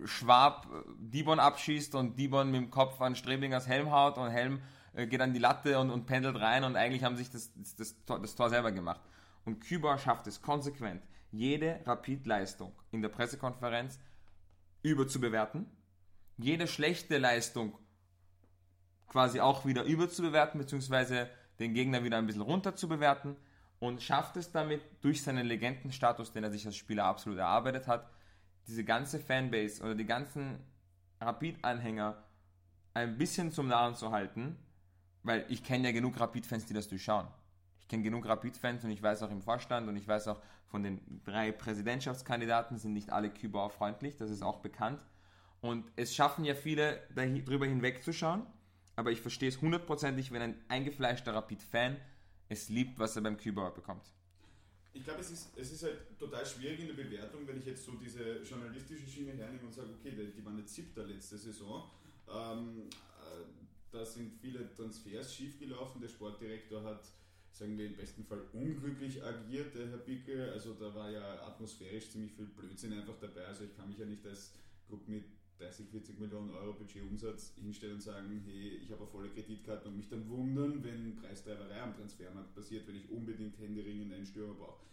[0.07, 4.62] Schwab äh, Dibon abschießt und Dibon mit dem Kopf an Strebingers Helm haut und Helm
[4.94, 7.76] äh, geht an die Latte und, und pendelt rein und eigentlich haben sich das, das,
[7.76, 9.03] das, Tor, das Tor selber gemacht.
[9.44, 13.99] Und Kübauer schafft es konsequent, jede Rapid-Leistung in der Pressekonferenz
[14.82, 15.66] überzubewerten,
[16.38, 17.78] jede schlechte Leistung
[19.09, 21.28] quasi auch wieder überzubewerten, beziehungsweise
[21.59, 23.36] den Gegner wieder ein bisschen runter zu bewerten
[23.78, 28.11] und schafft es damit durch seinen Legendenstatus, den er sich als Spieler absolut erarbeitet hat,
[28.66, 30.59] diese ganze Fanbase oder die ganzen
[31.20, 32.22] Rapid-Anhänger
[32.94, 34.57] ein bisschen zum Narren zu halten,
[35.22, 37.26] weil ich kenne ja genug Rapid-Fans, die das durchschauen.
[37.80, 40.82] Ich kenne genug Rapid-Fans und ich weiß auch im Vorstand und ich weiß auch von
[40.82, 45.04] den drei Präsidentschaftskandidaten sind nicht alle Kübauer freundlich, das ist auch bekannt.
[45.61, 48.46] Und es schaffen ja viele, darüber hinwegzuschauen
[48.97, 51.99] aber ich verstehe es hundertprozentig, wenn ein eingefleischter Rapid-Fan
[52.49, 54.11] es liebt, was er beim Kübauer bekommt.
[54.94, 57.84] Ich glaube, es ist, es ist halt total schwierig in der Bewertung, wenn ich jetzt
[57.84, 61.90] so diese journalistische Schiene hernehme und sage, okay, die, waren jetzt siebter letzte Saison.
[62.28, 63.44] Ähm, äh,
[63.92, 66.01] da sind viele Transfers schiefgelaufen.
[66.01, 67.05] Der Sportdirektor hat,
[67.51, 70.51] sagen wir, im besten Fall unglücklich agiert, der Herr Bickel.
[70.51, 73.44] Also da war ja atmosphärisch ziemlich viel Blödsinn einfach dabei.
[73.44, 74.55] Also ich kann mich ja nicht als
[74.88, 75.24] Club mit
[75.59, 79.96] 30, 40 Millionen Euro Budgetumsatz hinstellen und sagen, hey, ich habe eine volle Kreditkarte und
[79.96, 84.84] mich dann wundern, wenn Preistreiberei am Transfermarkt passiert, wenn ich unbedingt händeringend einen Stürmer brauche.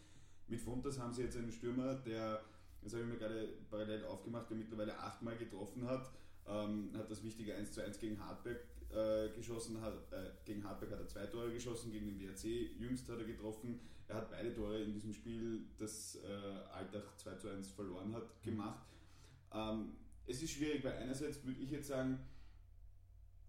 [0.48, 2.42] Mit Fontas haben sie jetzt einen Stürmer, der,
[2.82, 6.12] das habe ich mir gerade parallel aufgemacht, der mittlerweile achtmal getroffen hat,
[6.48, 8.60] ähm, hat das wichtige 1 zu 1 gegen Hartberg
[8.94, 13.10] äh, geschossen, hat, äh, gegen Hartberg hat er zwei Tore geschossen, gegen den WRC jüngst
[13.10, 13.80] hat er getroffen.
[14.08, 18.42] Er hat beide Tore in diesem Spiel, das äh, Alltag 2 zu 1 verloren hat,
[18.44, 18.86] gemacht.
[19.54, 19.94] Ähm,
[20.28, 22.20] es ist schwierig, weil einerseits würde ich jetzt sagen,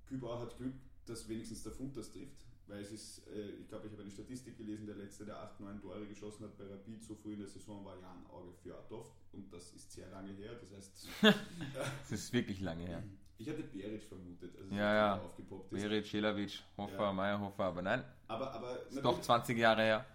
[0.07, 0.75] Kübauer hat Glück,
[1.07, 4.11] dass wenigstens der Fund das trifft, weil es ist, äh, ich glaube, ich habe eine
[4.11, 7.41] Statistik gelesen, der letzte, der 8, 9 Tore geschossen hat bei Rapid so früh in
[7.41, 11.09] der Saison war Jan Auge Fjordhoff und das ist sehr lange her, das heißt...
[11.75, 13.03] das ist wirklich lange her.
[13.37, 15.21] Ich hatte Beric vermutet, also ja, ja.
[15.21, 15.83] aufgepoppt ist.
[15.83, 17.13] Beric, Jelavic, Hofer, ja.
[17.13, 20.07] Meyerhofer, aber nein, aber, aber ist doch 20 Jahre her.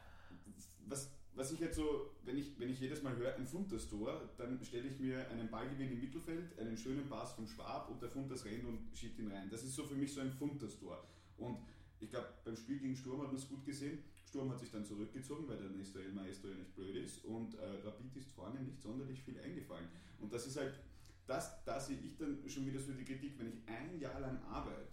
[0.88, 4.61] Was, was ich jetzt so, wenn ich, wenn ich jedes Mal höre, ein Funtas-Tor, dann
[4.61, 8.43] stelle ich mir einen Ballgewinn im Mittelfeld, einen schönen Pass vom Schwab und der Funtas
[8.43, 9.49] rennt und schiebt ihn rein.
[9.49, 11.01] Das ist so für mich so ein Funtas-Tor.
[11.37, 11.59] Und
[12.01, 13.99] ich glaube, beim Spiel gegen Sturm hat man es gut gesehen.
[14.25, 17.55] Sturm hat sich dann zurückgezogen, weil der Nestor El Maestro ja nicht blöd ist und
[17.55, 19.87] äh, Rapid ist vorne nicht sonderlich viel eingefallen.
[20.19, 20.77] Und das ist halt,
[21.25, 24.43] das, da sehe ich dann schon wieder so die Kritik, wenn ich ein Jahr lang
[24.43, 24.89] arbeite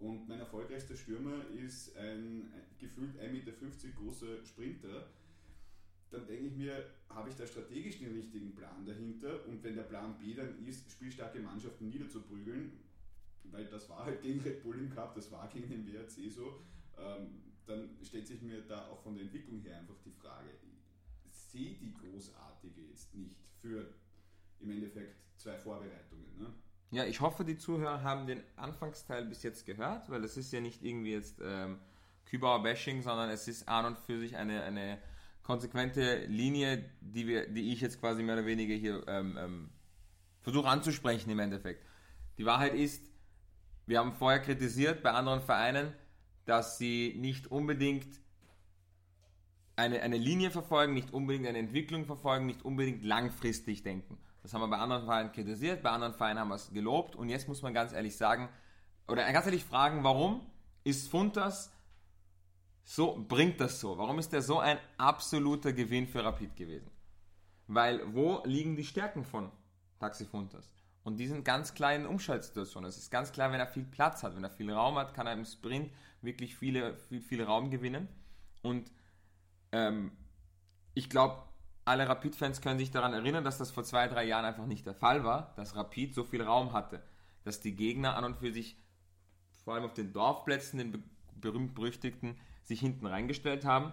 [0.00, 3.52] und mein erfolgreichster Stürmer ist ein, ein gefühlt 1,50 Meter
[3.98, 5.06] großer Sprinter,
[6.10, 9.46] dann denke ich mir, habe ich da strategisch den richtigen Plan dahinter?
[9.46, 12.72] Und wenn der Plan B dann ist, spielstarke Mannschaften niederzuprügeln,
[13.44, 16.60] weil das war halt gegen Red Bull im Cup, das war gegen den WRC so,
[16.98, 20.50] ähm, dann stellt sich mir da auch von der Entwicklung her einfach die Frage,
[21.30, 23.86] sehe die großartige jetzt nicht für
[24.60, 26.38] im Endeffekt zwei Vorbereitungen.
[26.38, 26.52] Ne?
[26.90, 30.60] Ja, ich hoffe, die Zuhörer haben den Anfangsteil bis jetzt gehört, weil das ist ja
[30.60, 31.78] nicht irgendwie jetzt ähm,
[32.26, 34.98] Kübauer Bashing, sondern es ist an und für sich eine, eine
[35.50, 39.70] konsequente Linie, die, wir, die ich jetzt quasi mehr oder weniger hier ähm, ähm,
[40.42, 41.84] versuche anzusprechen im Endeffekt.
[42.38, 43.10] Die Wahrheit ist,
[43.84, 45.92] wir haben vorher kritisiert bei anderen Vereinen,
[46.44, 48.20] dass sie nicht unbedingt
[49.74, 54.18] eine, eine Linie verfolgen, nicht unbedingt eine Entwicklung verfolgen, nicht unbedingt langfristig denken.
[54.44, 57.28] Das haben wir bei anderen Vereinen kritisiert, bei anderen Vereinen haben wir es gelobt und
[57.28, 58.48] jetzt muss man ganz ehrlich sagen,
[59.08, 60.46] oder ganz ehrlich fragen, warum
[60.84, 61.72] ist Funtas
[62.84, 63.96] so, bringt das so?
[63.98, 66.90] Warum ist der so ein absoluter Gewinn für Rapid gewesen?
[67.66, 69.50] Weil wo liegen die Stärken von
[69.98, 70.72] Taxi Funtas?
[71.02, 72.88] Und diesen ganz kleinen Umschaltsituationen.
[72.88, 75.26] Es ist ganz klar, wenn er viel Platz hat, wenn er viel Raum hat, kann
[75.26, 78.08] er im Sprint wirklich viele, viel, viel Raum gewinnen.
[78.62, 78.90] Und
[79.72, 80.12] ähm,
[80.94, 81.42] ich glaube,
[81.84, 84.94] alle Rapid-Fans können sich daran erinnern, dass das vor zwei, drei Jahren einfach nicht der
[84.94, 87.02] Fall war, dass Rapid so viel Raum hatte,
[87.44, 88.76] dass die Gegner an und für sich,
[89.64, 91.04] vor allem auf den Dorfplätzen, den
[91.40, 93.92] berühmt-berüchtigten, sich hinten reingestellt haben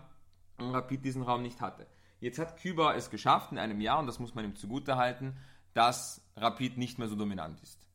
[0.58, 1.88] und Rapid diesen Raum nicht hatte.
[2.20, 5.38] Jetzt hat Küber es geschafft in einem Jahr, und das muss man ihm zugute halten,
[5.74, 7.88] dass Rapid nicht mehr so dominant ist.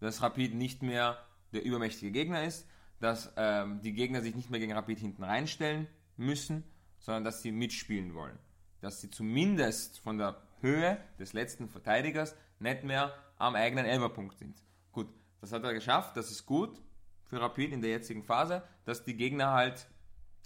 [0.00, 1.18] Dass Rapid nicht mehr
[1.52, 2.66] der übermächtige Gegner ist,
[3.00, 6.64] dass ähm, die Gegner sich nicht mehr gegen Rapid hinten reinstellen müssen,
[6.98, 8.38] sondern dass sie mitspielen wollen
[8.80, 14.62] dass sie zumindest von der Höhe des letzten Verteidigers nicht mehr am eigenen Elberpunkt sind.
[14.92, 15.08] Gut,
[15.40, 16.80] das hat er geschafft, das ist gut
[17.24, 19.86] für Rapid in der jetzigen Phase, dass die Gegner halt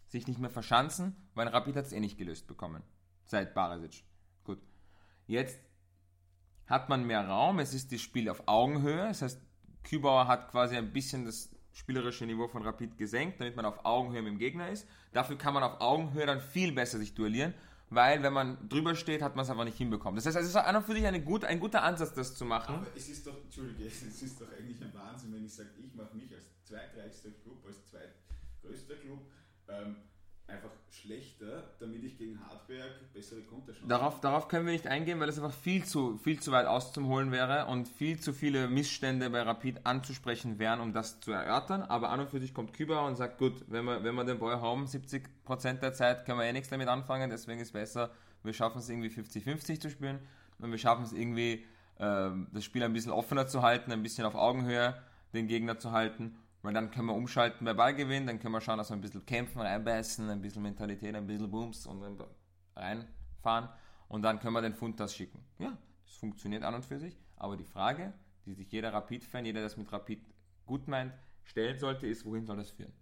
[0.09, 2.83] sich nicht mehr verschanzen, weil Rapid hat es eh nicht gelöst bekommen,
[3.27, 4.05] seit Barisic.
[4.45, 4.59] Gut,
[5.27, 5.59] jetzt
[6.67, 9.41] hat man mehr Raum, es ist das Spiel auf Augenhöhe, das heißt,
[9.83, 14.23] Kübauer hat quasi ein bisschen das spielerische Niveau von Rapid gesenkt, damit man auf Augenhöhe
[14.23, 14.89] mit dem Gegner ist.
[15.13, 17.53] Dafür kann man auf Augenhöhe dann viel besser sich duellieren
[17.95, 20.17] weil wenn man drüber steht, hat man es einfach nicht hinbekommen.
[20.17, 22.45] Das heißt, es ist an und für sich eine gut, ein guter Ansatz, das zu
[22.45, 22.77] machen.
[22.77, 25.95] Aber es ist doch, Entschuldige, es ist doch eigentlich ein Wahnsinn, wenn ich sage, ich
[25.95, 29.21] mache mich als zweitreichster Club, als zweitgrößter Club,
[29.69, 29.97] ähm,
[30.47, 35.29] einfach schlechter, damit ich gegen Hartberg bessere Konterchancen darauf, darauf können wir nicht eingehen, weil
[35.29, 39.43] es einfach viel zu, viel zu weit auszuholen wäre und viel zu viele Missstände bei
[39.43, 41.83] Rapid anzusprechen wären, um das zu erörtern.
[41.83, 44.39] Aber an und für sich kommt Küber und sagt, gut, wenn wir, wenn wir den
[44.39, 48.11] Ball haben, 70% der Zeit können wir eh nichts damit anfangen, deswegen ist es besser,
[48.43, 50.19] wir schaffen es irgendwie 50-50 zu spielen
[50.59, 51.65] und wir schaffen es irgendwie,
[51.99, 54.95] äh, das Spiel ein bisschen offener zu halten, ein bisschen auf Augenhöhe
[55.33, 58.79] den Gegner zu halten weil dann können wir umschalten bei Ballgewinn, dann können wir schauen,
[58.79, 62.25] dass wir ein bisschen kämpfen, reinbeißen, ein bisschen Mentalität, ein bisschen Booms und
[62.75, 63.69] reinfahren
[64.09, 65.45] und dann können wir den Funtas schicken.
[65.59, 68.15] Ja, das funktioniert an und für sich, aber die Frage,
[68.47, 70.25] die sich jeder Rapid-Fan, jeder, der das mit Rapid
[70.65, 71.13] gut meint,
[71.43, 72.95] stellen sollte, ist, wohin soll das führen?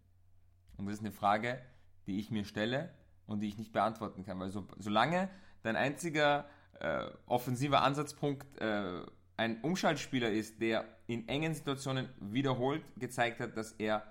[0.76, 1.62] Und das ist eine Frage,
[2.08, 2.92] die ich mir stelle
[3.26, 5.30] und die ich nicht beantworten kann, weil so, solange
[5.62, 6.46] dein einziger
[6.80, 9.02] äh, offensiver Ansatzpunkt äh,
[9.42, 14.06] ein Umschaltspieler ist, der in engen Situationen wiederholt gezeigt hat, dass er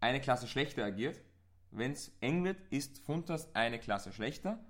[0.00, 1.22] eine Klasse schlechter agiert.
[1.70, 4.62] Wenn es eng wird, ist Funtas eine Klasse schlechter.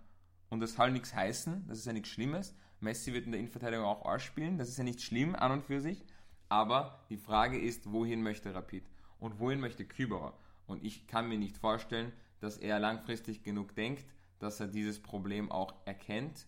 [0.50, 2.54] Und das soll nichts heißen, das ist ja nichts Schlimmes.
[2.78, 5.64] Messi wird in der Innenverteidigung auch Arsch spielen, das ist ja nicht schlimm an und
[5.64, 6.04] für sich.
[6.48, 8.84] Aber die Frage ist, wohin möchte Rapid?
[9.18, 10.38] Und wohin möchte Küberer?
[10.66, 14.04] Und ich kann mir nicht vorstellen, dass er langfristig genug denkt,
[14.38, 16.46] dass er dieses Problem auch erkennt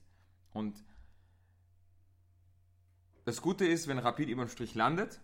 [0.52, 0.84] und
[3.24, 5.20] das Gute ist, wenn Rapid über den Strich landet,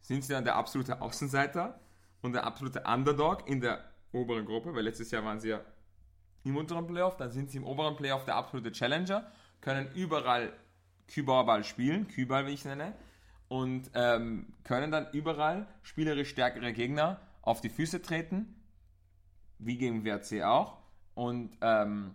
[0.00, 1.80] sind sie dann der absolute Außenseiter
[2.22, 5.60] und der absolute Underdog in der oberen Gruppe, weil letztes Jahr waren sie ja
[6.44, 10.52] im unteren Playoff, dann sind sie im oberen Playoff der absolute Challenger, können überall
[11.08, 12.94] Kübauerball spielen, Küball wie ich nenne,
[13.48, 18.54] und ähm, können dann überall spielerisch stärkere Gegner auf die Füße treten,
[19.58, 20.78] wie gegen WRC auch
[21.14, 22.14] und ähm,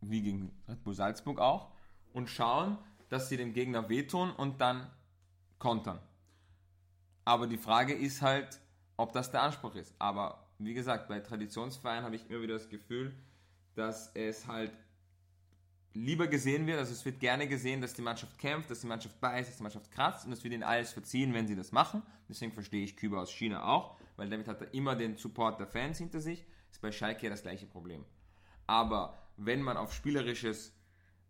[0.00, 1.70] wie gegen Red Bull Salzburg auch,
[2.12, 2.78] und schauen,
[3.08, 4.90] dass sie dem Gegner wehtun und dann
[5.58, 5.98] kontern.
[7.24, 8.60] Aber die Frage ist halt,
[8.96, 9.94] ob das der Anspruch ist.
[9.98, 13.14] Aber wie gesagt, bei Traditionsvereinen habe ich immer wieder das Gefühl,
[13.74, 14.72] dass es halt
[15.96, 19.18] lieber gesehen wird, also es wird gerne gesehen, dass die Mannschaft kämpft, dass die Mannschaft
[19.20, 22.02] beißt, dass die Mannschaft kratzt und es wird ihnen alles verziehen, wenn sie das machen.
[22.28, 25.66] Deswegen verstehe ich Küber aus China auch, weil damit hat er immer den Support der
[25.66, 26.44] Fans hinter sich.
[26.70, 28.04] Ist bei Schalke ja das gleiche Problem.
[28.66, 30.72] Aber wenn man auf spielerisches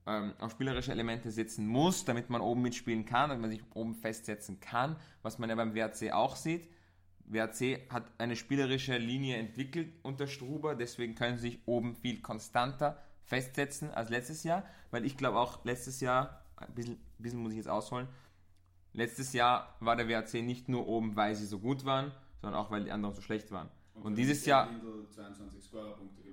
[0.07, 3.95] ähm, auf spielerische Elemente setzen muss, damit man oben mitspielen kann, damit man sich oben
[3.95, 6.69] festsetzen kann, was man ja beim WRC auch sieht.
[7.27, 13.03] WRC hat eine spielerische Linie entwickelt unter Struber, deswegen können sie sich oben viel konstanter
[13.25, 17.51] festsetzen als letztes Jahr, weil ich glaube auch letztes Jahr, ein bisschen, ein bisschen muss
[17.51, 18.07] ich jetzt ausholen,
[18.93, 22.71] letztes Jahr war der WRC nicht nur oben, weil sie so gut waren, sondern auch,
[22.71, 23.69] weil die anderen so schlecht waren.
[23.95, 24.71] Und, und dieses Jahr.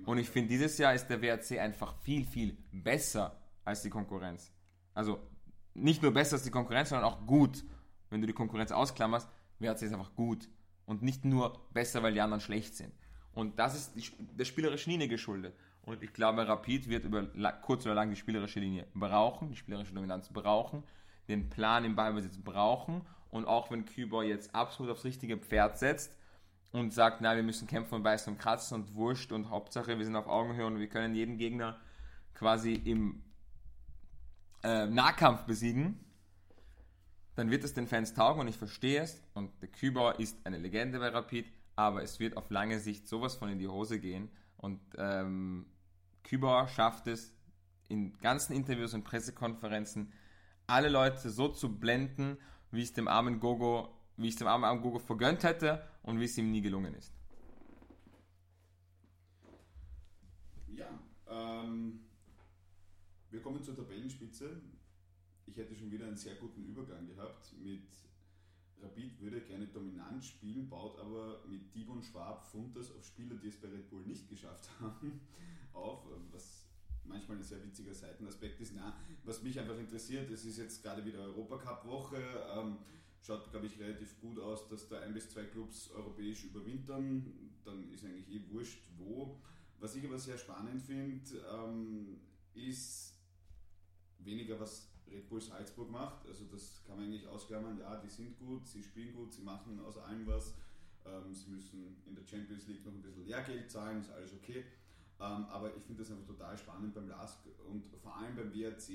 [0.04, 4.52] Und ich finde, dieses Jahr ist der WRC einfach viel, viel besser als die Konkurrenz.
[4.94, 5.20] Also
[5.74, 7.64] nicht nur besser als die Konkurrenz, sondern auch gut.
[8.10, 10.48] wenn du die Konkurrenz ausklammerst, wäre es einfach gut.
[10.86, 12.92] Und nicht nur besser, weil die anderen schlecht sind.
[13.32, 14.04] Und das ist die,
[14.36, 15.56] der spielerischen Linie geschuldet.
[15.82, 17.24] Und ich glaube, Rapid wird über
[17.62, 20.84] kurz oder lang die spielerische Linie brauchen, die spielerische Dominanz brauchen,
[21.28, 23.02] den Plan im Ballbesitz brauchen.
[23.30, 26.16] Und auch wenn Küber jetzt absolut aufs richtige Pferd setzt
[26.72, 30.04] und sagt, nein, wir müssen kämpfen und beißen und kratzen und wurscht und Hauptsache, wir
[30.04, 31.80] sind auf Augenhöhe und wir können jeden Gegner
[32.34, 33.22] quasi im
[34.64, 36.00] äh, Nahkampf besiegen,
[37.36, 39.22] dann wird es den Fans taugen und ich verstehe es.
[39.34, 41.46] Und der Kübauer ist eine Legende bei Rapid,
[41.76, 44.30] aber es wird auf lange Sicht sowas von in die Hose gehen.
[44.56, 45.66] Und ähm,
[46.22, 47.32] Kübauer schafft es
[47.88, 50.12] in ganzen Interviews und Pressekonferenzen,
[50.66, 52.38] alle Leute so zu blenden,
[52.70, 56.24] wie es dem armen Gogo, wie es dem armen, armen Gogo vergönnt hätte und wie
[56.24, 57.12] es ihm nie gelungen ist.
[60.68, 60.88] Ja,
[61.28, 62.03] ähm,
[63.34, 64.62] wir kommen zur Tabellenspitze
[65.46, 67.88] ich hätte schon wieder einen sehr guten Übergang gehabt mit
[68.80, 73.60] Rapid würde gerne dominant spielen, baut aber mit Dibon Schwab Funtas auf Spieler, die es
[73.60, 75.20] bei Red Bull nicht geschafft haben,
[75.72, 76.66] auf, was
[77.04, 78.74] manchmal ein sehr witziger Seitenaspekt ist.
[78.74, 82.22] Na, was mich einfach interessiert, es ist jetzt gerade wieder Europacup-Woche,
[82.56, 82.78] ähm,
[83.22, 87.90] schaut, glaube ich, relativ gut aus, dass da ein bis zwei Clubs europäisch überwintern, dann
[87.90, 89.40] ist eigentlich eh wurscht, wo.
[89.78, 92.20] Was ich aber sehr spannend finde, ähm,
[92.54, 93.13] ist
[94.24, 96.26] weniger was Red Bull Salzburg macht.
[96.26, 97.78] Also das kann man eigentlich ausklammern.
[97.78, 100.54] Ja, die sind gut, sie spielen gut, sie machen aus allem was.
[101.06, 104.64] Ähm, sie müssen in der Champions League noch ein bisschen Lehrgeld zahlen, ist alles okay.
[105.20, 108.88] Ähm, aber ich finde das einfach total spannend beim LASK und vor allem beim WRC,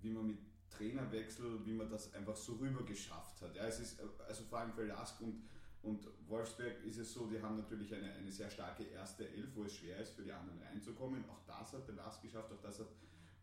[0.00, 0.38] wie man mit
[0.70, 3.54] Trainerwechsel, wie man das einfach so rüber geschafft hat.
[3.54, 5.42] Ja, es ist, also vor allem für LASK und,
[5.82, 9.64] und Wolfsberg ist es so, die haben natürlich eine, eine sehr starke erste Elf, wo
[9.64, 11.24] es schwer ist, für die anderen reinzukommen.
[11.28, 12.88] Auch das hat der LASK geschafft, auch das hat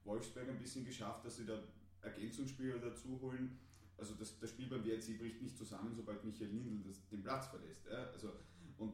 [0.04, 1.62] Wolfsberg ein bisschen geschafft, dass sie da
[2.02, 3.60] Ergänzungsspieler dazu holen.
[3.97, 7.47] Also das, das Spiel beim WRC bricht nicht zusammen, sobald Michael Lindl das, den Platz
[7.47, 7.86] verlässt.
[7.86, 8.10] Ja?
[8.12, 8.32] Also,
[8.78, 8.93] und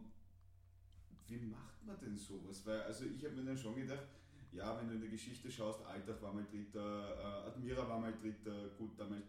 [1.27, 2.65] wie macht man denn sowas?
[2.65, 4.07] Weil, also ich habe mir dann schon gedacht,
[4.51, 8.13] ja, wenn du in der Geschichte schaust, Altach war mal Dritter, äh, Admira war mal
[8.13, 9.23] Dritter, gut, damals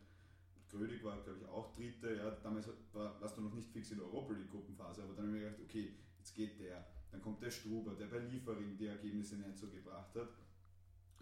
[0.71, 3.99] Grödig war, glaube ich, auch Dritter, ja, damals war, warst du noch nicht fix in
[3.99, 7.23] der Europa League Gruppenphase, aber dann habe ich mir gedacht, okay, jetzt geht der, dann
[7.23, 10.29] kommt der Struber, der bei Liefering die Ergebnisse nicht so gebracht hat.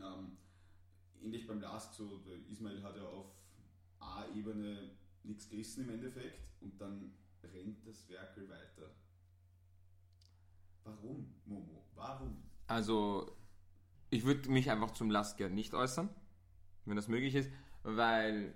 [0.00, 0.36] Ähm,
[1.22, 3.26] ähnlich beim Last so, der Ismail hat ja auf
[3.98, 4.90] A-Ebene
[5.22, 7.12] nichts gerissen im Endeffekt und dann
[7.42, 8.90] rennt das Werkel weiter.
[10.84, 11.84] Warum, Momo?
[11.94, 12.42] Warum?
[12.68, 13.36] Also,
[14.10, 16.08] ich würde mich einfach zum Last gerne nicht äußern,
[16.84, 17.50] wenn das möglich ist,
[17.82, 18.54] weil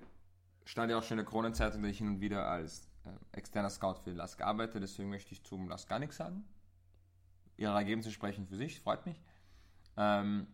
[0.64, 3.70] stand ja auch schon in der Kronenzeitung, dass ich hin und wieder als äh, externer
[3.70, 6.44] Scout für Last arbeite, deswegen möchte ich zum Last gar nichts sagen.
[7.56, 9.20] Ihre Ergebnisse sprechen für sich, freut mich.
[9.96, 10.46] Ähm,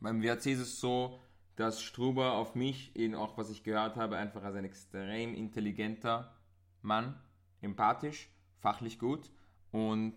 [0.00, 1.18] beim WRC ist es so,
[1.56, 6.34] dass Struber auf mich, eben auch was ich gehört habe, einfach als ein extrem intelligenter
[6.82, 7.18] Mann,
[7.62, 9.30] empathisch, fachlich gut
[9.72, 10.14] und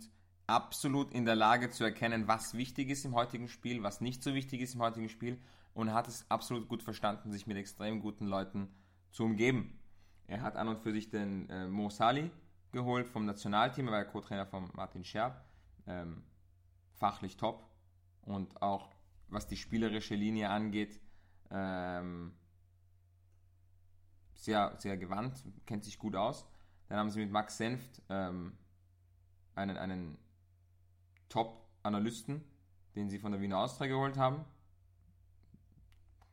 [0.47, 4.33] absolut in der Lage zu erkennen, was wichtig ist im heutigen Spiel, was nicht so
[4.33, 5.39] wichtig ist im heutigen Spiel
[5.73, 8.69] und hat es absolut gut verstanden, sich mit extrem guten Leuten
[9.11, 9.79] zu umgeben.
[10.27, 12.31] Er hat an und für sich den äh, Mo Sali
[12.71, 15.43] geholt vom Nationalteam, er war Co-Trainer von Martin Scherb,
[15.87, 16.23] ähm,
[16.95, 17.65] fachlich top
[18.21, 18.89] und auch
[19.29, 20.99] was die spielerische Linie angeht,
[21.51, 22.33] ähm,
[24.33, 26.45] sehr, sehr gewandt, kennt sich gut aus.
[26.87, 28.57] Dann haben sie mit Max Senft ähm,
[29.55, 30.17] einen, einen
[31.27, 32.43] Top-Analysten,
[32.95, 34.45] den sie von der Wiener Austria geholt haben.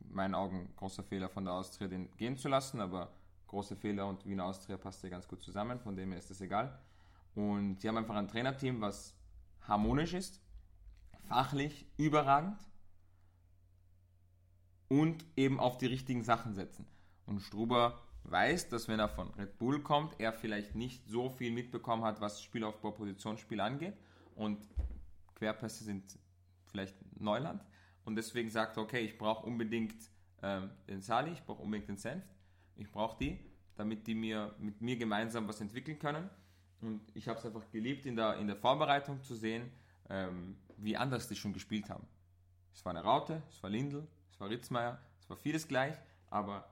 [0.01, 3.13] In meinen Augen großer Fehler von der Austria, den gehen zu lassen, aber
[3.49, 6.41] große Fehler und Wiener Austria passt ja ganz gut zusammen, von dem her ist das
[6.41, 6.79] egal.
[7.35, 9.15] Und sie haben einfach ein Trainerteam, was
[9.63, 10.41] harmonisch ist,
[11.29, 12.66] fachlich überragend
[14.89, 16.87] und eben auf die richtigen Sachen setzen.
[17.27, 21.53] Und Struber weiß, dass wenn er von Red Bull kommt, er vielleicht nicht so viel
[21.53, 23.97] mitbekommen hat, was Spielaufbau, Positionsspiel angeht.
[24.35, 24.69] Und
[25.35, 26.19] Querpässe sind
[26.67, 27.65] vielleicht Neuland.
[28.05, 29.97] Und deswegen sagt er, okay, ich brauche unbedingt
[30.43, 32.29] ähm, den Sali, ich brauche unbedingt den Senft,
[32.77, 33.39] ich brauche die,
[33.75, 36.29] damit die mir mit mir gemeinsam was entwickeln können.
[36.81, 39.71] Und ich habe es einfach geliebt, in der, in der Vorbereitung zu sehen,
[40.09, 42.07] ähm, wie anders die schon gespielt haben.
[42.73, 44.07] Es war eine Raute, es war Lindl,
[44.37, 45.95] es war Ritzmeier, es war vieles gleich,
[46.29, 46.69] aber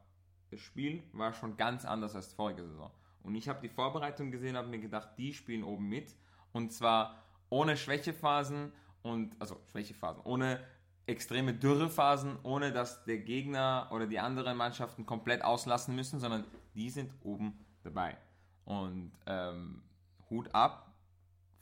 [0.51, 2.91] das Spiel war schon ganz anders als vorige Saison.
[3.23, 6.15] Und ich habe die Vorbereitung gesehen, habe mir gedacht, die spielen oben mit.
[6.53, 10.63] Und zwar ohne Schwächephasen und, also Schwächephasen, ohne
[11.07, 16.45] extreme Dürrephasen, ohne dass der Gegner oder die anderen Mannschaften komplett auslassen müssen, sondern
[16.75, 18.19] die sind oben dabei.
[18.67, 19.83] Und ähm,
[20.29, 20.93] Hut ab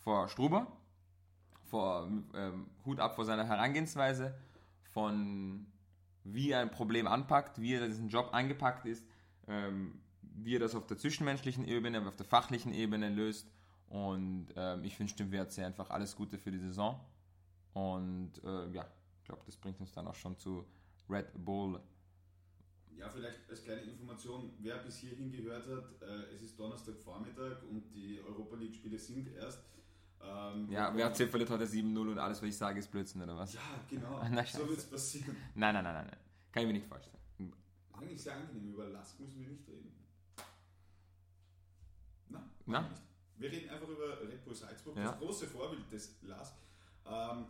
[0.01, 0.67] vor Struber,
[1.71, 4.35] vor, ähm, Hut ab vor seiner Herangehensweise,
[4.93, 5.72] von
[6.25, 9.05] wie er ein Problem anpackt, wie er diesen Job angepackt ist,
[9.49, 13.51] ähm, wie er das auf der zwischenmenschlichen Ebene, auf der fachlichen Ebene löst.
[13.89, 16.99] Und ähm, ich wünsche dem WRC einfach alles Gute für die Saison.
[17.75, 18.87] Und äh, ja,
[19.19, 20.65] ich glaube, das bringt uns dann auch schon zu
[21.09, 21.81] Red Bull.
[22.97, 27.91] Ja, vielleicht als kleine Information, wer bis hierhin gehört hat, äh, es ist Donnerstagvormittag und
[27.95, 29.61] die Europa League-Spiele sind erst.
[30.25, 33.55] Ähm, ja, WRC verliert heute 7-0 und alles, was ich sage, ist Blödsinn, oder was?
[33.55, 34.21] Ja, genau.
[34.31, 35.37] Na, so wird es passieren.
[35.55, 36.19] Nein, nein, nein, nein, nein.
[36.53, 37.17] Kann ich mir nicht vorstellen.
[37.93, 39.93] Eigentlich sehr angenehm, über Lask müssen wir nicht reden.
[42.29, 42.81] Na, Na?
[42.83, 43.03] Nicht.
[43.39, 45.05] Wir reden einfach über Red Bull Salzburg, ja.
[45.05, 46.55] das große Vorbild des Lask.
[47.07, 47.47] Ähm,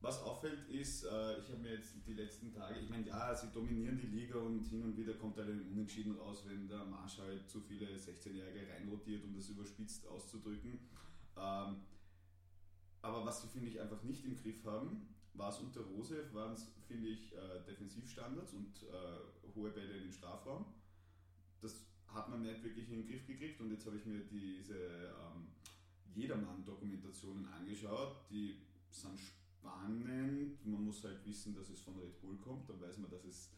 [0.00, 3.48] was auffällt ist, äh, ich habe mir jetzt die letzten Tage, ich meine, ja, sie
[3.52, 7.18] dominieren die Liga und hin und wieder kommt halt ein Unentschieden raus, wenn der Marsch
[7.18, 10.78] halt zu viele 16-Jährige reinrotiert, um das überspitzt auszudrücken.
[11.40, 11.76] Ähm,
[13.02, 16.52] aber was sie, finde ich, einfach nicht im Griff haben, war es unter Rose, waren
[16.52, 20.66] es, finde ich, äh, Defensivstandards und äh, hohe Bälle in den Strafraum.
[21.60, 24.74] Das hat man nicht wirklich in den Griff gekriegt und jetzt habe ich mir diese
[24.74, 25.48] ähm,
[26.14, 28.60] Jedermann-Dokumentationen angeschaut, die
[28.90, 30.64] sind spannend.
[30.66, 33.50] Man muss halt wissen, dass es von Red Bull kommt, dann weiß man, dass es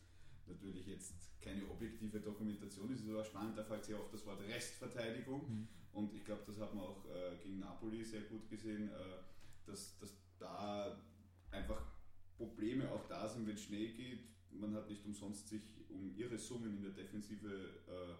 [0.46, 3.00] natürlich jetzt keine objektive Dokumentation ist.
[3.00, 5.68] Es ist aber spannend, da fällt sehr oft das Wort Restverteidigung mhm.
[5.92, 9.22] Und ich glaube, das hat man auch äh, gegen Napoli sehr gut gesehen, äh,
[9.66, 10.98] dass, dass da
[11.50, 11.82] einfach
[12.36, 14.20] Probleme auch da sind, wenn es schnell geht.
[14.50, 17.48] Man hat nicht umsonst sich um ihre Summen in der Defensive
[17.86, 18.14] äh,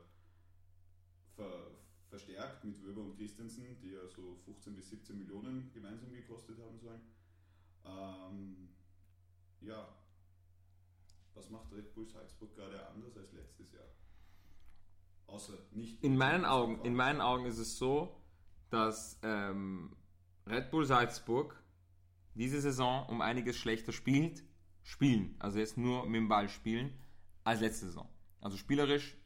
[1.35, 1.71] ver,
[2.09, 6.79] verstärkt mit Wöber und Christensen, die ja so 15 bis 17 Millionen gemeinsam gekostet haben
[6.79, 7.01] sollen.
[7.85, 8.69] Ähm,
[9.61, 9.89] ja,
[11.35, 13.89] was macht Red Bull Salzburg gerade anders als letztes Jahr?
[15.27, 16.03] Außer nicht.
[16.03, 18.15] In meinen Augen, in meinen Augen ist es so,
[18.71, 19.97] dass ähm,
[20.47, 21.63] Red Bull Salzburg
[22.35, 24.43] diese Saison um einiges schlechter spielt,
[24.83, 26.99] spielen, also jetzt nur mit dem Ball spielen,
[27.45, 28.09] als letzte Saison.
[28.41, 29.17] Also spielerisch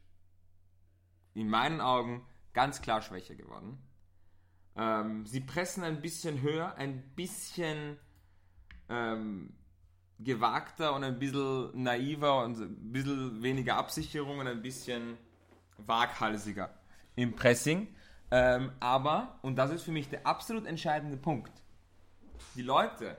[1.33, 3.77] in meinen Augen ganz klar schwächer geworden.
[4.75, 7.97] Ähm, sie pressen ein bisschen höher, ein bisschen
[8.89, 9.53] ähm,
[10.19, 15.17] gewagter und ein bisschen naiver und ein bisschen weniger Absicherung und ein bisschen
[15.77, 16.73] waghalsiger
[17.15, 17.93] im Pressing.
[18.29, 21.51] Ähm, aber, und das ist für mich der absolut entscheidende Punkt,
[22.55, 23.17] die Leute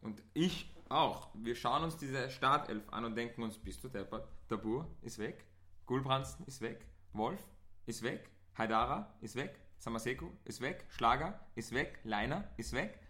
[0.00, 4.28] und ich auch, wir schauen uns diese Startelf an und denken uns, bist du deppert?
[4.48, 5.44] Tabur ist weg,
[5.86, 7.40] Gulbransten ist weg, Wolf
[7.86, 13.00] ist weg, Haidara ist weg, Samaseko ist weg, Schlager ist weg, Leiner ist weg.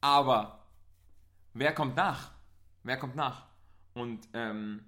[0.00, 0.66] Aber
[1.52, 2.32] wer kommt nach?
[2.82, 3.46] Wer kommt nach?
[3.94, 4.84] Und ähm,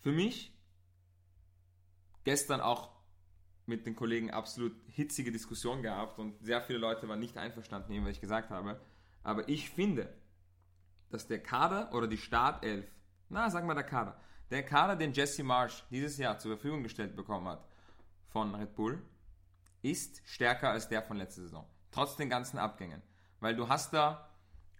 [0.00, 0.56] für mich
[2.24, 2.90] gestern auch
[3.66, 8.12] mit den Kollegen absolut hitzige Diskussion gehabt und sehr viele Leute waren nicht einverstanden, was
[8.12, 8.80] ich gesagt habe.
[9.22, 10.12] Aber ich finde,
[11.10, 12.86] dass der Kader oder die Startelf,
[13.28, 17.14] na, sagen wir der Kader, der Kader, den Jesse Marsh dieses Jahr zur Verfügung gestellt
[17.14, 17.64] bekommen hat
[18.28, 19.00] von Red Bull,
[19.82, 21.66] ist stärker als der von letzter Saison.
[21.90, 23.02] Trotz den ganzen Abgängen.
[23.40, 24.28] Weil du hast da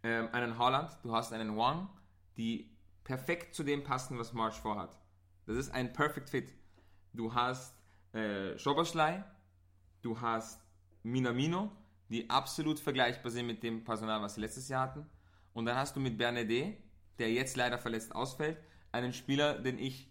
[0.02, 1.88] ähm, einen Holland, du hast einen Wang,
[2.36, 2.70] die
[3.04, 4.98] perfekt zu dem passen, was Marsh vorhat.
[5.46, 6.52] Das ist ein Perfect Fit.
[7.12, 7.74] Du hast
[8.12, 9.24] äh, Schoberschlei,
[10.02, 10.60] du hast
[11.02, 11.70] Minamino,
[12.08, 15.06] die absolut vergleichbar sind mit dem Personal, was sie letztes Jahr hatten.
[15.52, 16.76] Und dann hast du mit Bernadette,
[17.18, 18.58] der jetzt leider verletzt ausfällt,
[18.92, 20.10] einen Spieler, den ich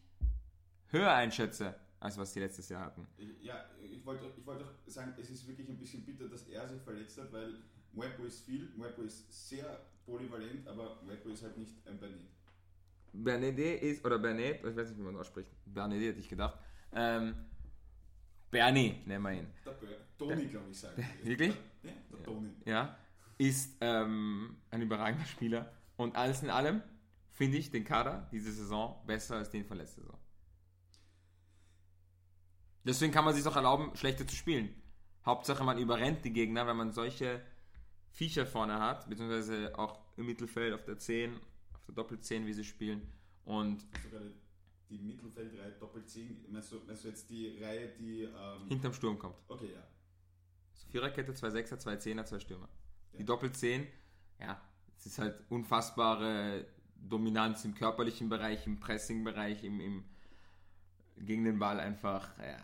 [0.88, 3.08] höher einschätze, als was sie letztes Jahr hatten.
[3.42, 6.68] Ja, ich wollte ich wollt auch sagen, es ist wirklich ein bisschen bitter, dass er
[6.68, 7.56] sich verletzt hat, weil
[7.94, 12.28] Muepo ist viel, Muepo ist sehr polyvalent, aber Muepo ist halt nicht ein Bernet.
[13.12, 16.60] Bernadette ist, oder Bernet, ich weiß nicht, wie man ausspricht, Bernadette hätte ich gedacht,
[16.94, 17.36] ähm,
[18.52, 19.48] Bernie nennen wir ihn.
[19.64, 19.76] Der
[20.18, 21.06] Toni, glaube ich, sagen.
[21.24, 21.56] Wirklich?
[21.84, 22.50] Ja, der Toni.
[22.66, 22.98] Ja,
[23.38, 25.72] ist ähm, ein überragender Spieler.
[25.98, 26.82] Und alles in allem
[27.32, 30.20] finde ich den Kader diese Saison besser als den von letzter Saison.
[32.84, 34.74] Deswegen kann man sich auch erlauben, schlechter zu spielen.
[35.26, 37.42] Hauptsache man überrennt die Gegner, wenn man solche
[38.12, 41.36] Viecher vorne hat, beziehungsweise auch im Mittelfeld auf der 10,
[41.74, 43.12] auf der Doppel-10, wie sie spielen.
[43.46, 44.34] Und Sogar die
[44.98, 48.24] Mittelfeldreihe Doppel-10, meinst du, meinst du jetzt die Reihe, die...
[48.24, 49.36] Ähm hinterm Sturm kommt.
[49.48, 49.84] Okay, ja.
[50.74, 52.70] So Viererkette, zwei Sechser, zwei Zehner, zwei Stürmer.
[53.12, 53.20] Ja.
[53.20, 53.86] Die Doppel-10,
[54.40, 54.60] ja,
[54.98, 56.66] es ist halt unfassbare
[56.96, 60.04] Dominanz im körperlichen Bereich, im Pressing-Bereich, im, im,
[61.18, 62.58] gegen den Ball einfach ja,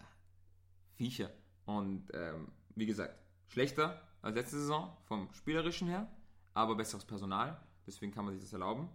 [0.95, 1.29] Viecher.
[1.65, 3.15] Und ähm, wie gesagt,
[3.47, 6.09] schlechter als letzte Saison vom Spielerischen her,
[6.53, 7.61] aber besseres Personal.
[7.85, 8.89] Deswegen kann man sich das erlauben.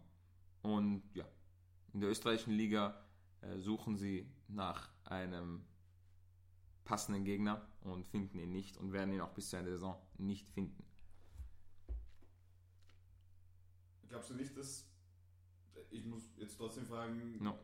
[0.62, 1.24] Und ja,
[1.92, 3.00] in der österreichischen Liga
[3.58, 5.62] suchen sie nach einem
[6.84, 10.00] passenden Gegner und finden ihn nicht und werden ihn auch bis zu Ende der Saison
[10.18, 10.84] nicht finden.
[14.08, 14.90] Glaubst du nicht, dass
[15.90, 17.58] ich muss jetzt trotzdem fragen, no.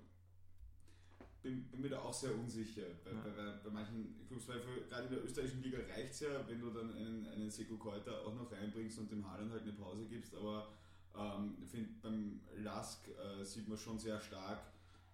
[1.43, 2.83] bin, bin mir da auch sehr unsicher.
[3.05, 3.21] Bei, ja.
[3.21, 6.93] bei, bei manchen Clubs, gerade in der österreichischen Liga reicht es ja, wenn du dann
[6.95, 10.73] einen, einen Seko Keuter auch noch reinbringst und dem Haaland halt eine Pause gibst, aber
[11.17, 14.61] ähm, ich finde beim Lask äh, sieht man schon sehr stark,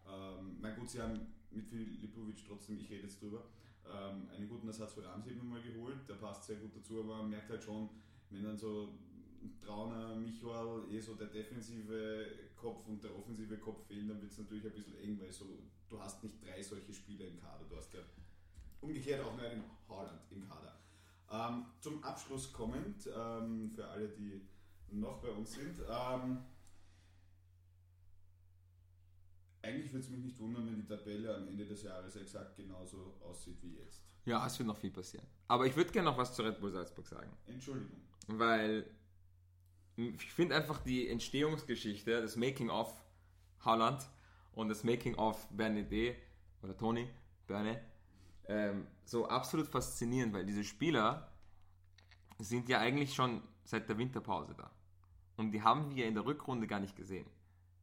[0.09, 3.45] ähm, mein gut, sie haben mit Filipovic trotzdem, ich rede jetzt drüber,
[3.87, 7.31] ähm, einen guten Ersatz für Ramsey mal geholt, der passt sehr gut dazu, aber man
[7.31, 7.89] merkt halt schon,
[8.31, 8.89] wenn dann so
[9.65, 12.27] Trauner, Michael, eh so der defensive
[12.57, 15.47] Kopf und der offensive Kopf fehlen, dann wird es natürlich ein bisschen eng, weil so,
[15.89, 18.01] du hast nicht drei solche Spieler im Kader, du hast ja
[18.81, 20.77] umgekehrt auch nur einen Holland im Kader.
[21.31, 24.43] Ähm, zum Abschluss kommend, ähm, für alle, die
[24.91, 26.39] noch bei uns sind, ähm,
[29.63, 33.15] eigentlich würde es mich nicht wundern, wenn die Tabelle am Ende des Jahres exakt genauso
[33.23, 34.03] aussieht wie jetzt.
[34.25, 35.27] Ja, es wird noch viel passieren.
[35.49, 37.31] Aber ich würde gerne noch was zu Red Bull Salzburg sagen.
[37.47, 38.01] Entschuldigung.
[38.29, 38.87] Weil
[39.97, 42.93] ich finde einfach die Entstehungsgeschichte, das Making of
[43.65, 44.09] Holland
[44.53, 46.17] und das Making of Bernadette
[46.63, 47.09] oder Tony
[47.47, 47.81] Berne
[48.47, 51.31] ähm, so absolut faszinierend, weil diese Spieler
[52.39, 54.71] sind ja eigentlich schon seit der Winterpause da.
[55.37, 57.27] Und die haben wir in der Rückrunde gar nicht gesehen.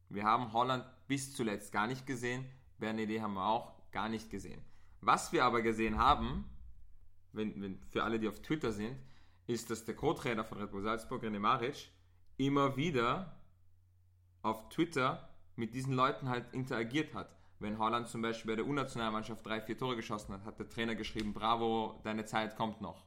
[0.09, 2.45] Wir haben Holland bis zuletzt gar nicht gesehen.
[2.78, 4.62] Bernadette haben wir auch gar nicht gesehen.
[5.01, 6.45] Was wir aber gesehen haben,
[7.34, 8.95] wenn, wenn, für alle, die auf Twitter sind,
[9.47, 11.89] ist, dass der Co-Trainer von Red Bull Salzburg, René Maric,
[12.38, 13.39] immer wieder
[14.43, 17.36] auf Twitter mit diesen Leuten halt interagiert hat.
[17.57, 20.95] Wenn Holland zum Beispiel bei der U-Nationalmannschaft drei, vier Tore geschossen hat, hat der Trainer
[20.95, 23.03] geschrieben, bravo, deine Zeit kommt noch.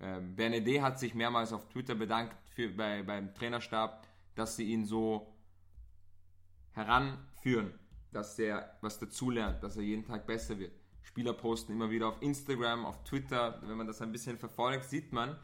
[0.00, 4.84] Ähm, Bernadette hat sich mehrmals auf Twitter bedankt für, bei, beim Trainerstab, dass sie ihn
[4.84, 5.33] so
[6.74, 7.72] heranführen,
[8.12, 10.72] dass er was dazulernt, dass er jeden Tag besser wird.
[11.02, 13.60] Spieler posten immer wieder auf Instagram, auf Twitter.
[13.62, 15.36] Wenn man das ein bisschen verfolgt, sieht man,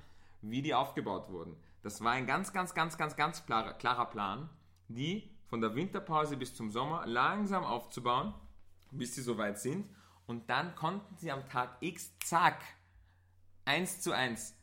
[0.43, 1.57] wie die aufgebaut wurden.
[1.83, 4.49] Das war ein ganz, ganz, ganz, ganz, ganz klarer, klarer Plan,
[4.89, 8.35] die von der Winterpause bis zum Sommer langsam aufzubauen,
[8.91, 9.89] bis sie soweit sind.
[10.26, 12.62] Und dann konnten sie am Tag X, zack,
[13.64, 14.55] 1 zu 1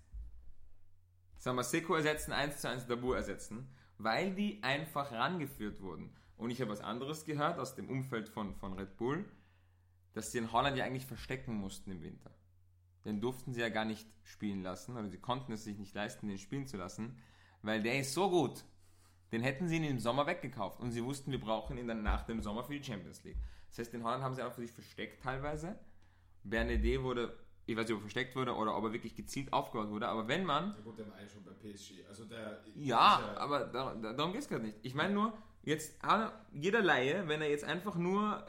[1.38, 6.14] Samaseko ersetzen, 1 zu 1 Dabur ersetzen, weil die einfach rangeführt wurden.
[6.38, 9.26] Und ich habe was anderes gehört aus dem Umfeld von, von Red Bull,
[10.14, 12.32] dass sie in Holland ja eigentlich verstecken mussten im Winter
[13.08, 16.28] den durften sie ja gar nicht spielen lassen, oder sie konnten es sich nicht leisten,
[16.28, 17.18] den spielen zu lassen,
[17.62, 18.66] weil der ist so gut.
[19.32, 22.24] Den hätten sie ihn im Sommer weggekauft und sie wussten, wir brauchen ihn dann nach
[22.24, 23.38] dem Sommer für die Champions League.
[23.70, 25.78] Das heißt, in Holland haben sie einfach für sich versteckt teilweise.
[26.44, 29.90] Bernadette wurde, ich weiß nicht, ob er versteckt wurde oder ob er wirklich gezielt aufgebaut
[29.90, 30.76] wurde, aber wenn man.
[30.76, 32.06] Ja gut, der war ja schon bei PSG.
[32.08, 34.78] Also der, ja, ja, aber da, da, darum geht es gerade nicht.
[34.82, 35.34] Ich meine nur,
[35.68, 36.00] jetzt
[36.54, 38.46] jeder Laie, wenn er jetzt einfach nur,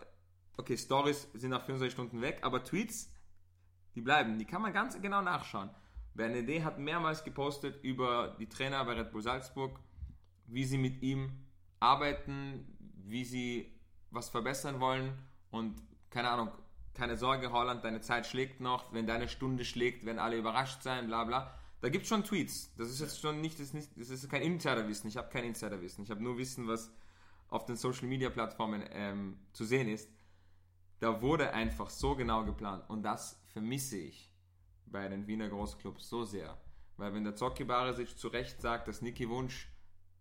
[0.57, 3.13] okay, Stories sind nach 24 Stunden weg, aber Tweets
[3.97, 4.39] die bleiben.
[4.39, 5.71] Die kann man ganz genau nachschauen.
[6.15, 9.81] Bernadette hat mehrmals gepostet über die Trainer bei Red Bull Salzburg,
[10.47, 11.33] wie sie mit ihm
[11.81, 13.73] arbeiten, wie sie
[14.11, 15.13] was verbessern wollen
[15.51, 16.51] und keine Ahnung,
[16.95, 21.09] keine Sorge, Holland, deine Zeit schlägt noch, wenn deine Stunde schlägt, werden alle überrascht sein,
[21.09, 21.55] bla bla.
[21.81, 22.73] Da gibt es schon Tweets.
[22.77, 25.09] Das ist jetzt schon nicht, das ist, nicht, das ist kein Insiderwissen.
[25.09, 26.05] Ich habe kein Insiderwissen.
[26.05, 26.93] Ich habe nur Wissen, was
[27.49, 30.11] auf den Social Media Plattformen ähm, zu sehen ist.
[31.01, 34.35] Da wurde einfach so genau geplant und das vermisse ich
[34.87, 36.59] bei den Wiener Großclubs so sehr.
[36.97, 39.69] Weil wenn der Zocki Barisic zu Recht sagt, dass Niki Wunsch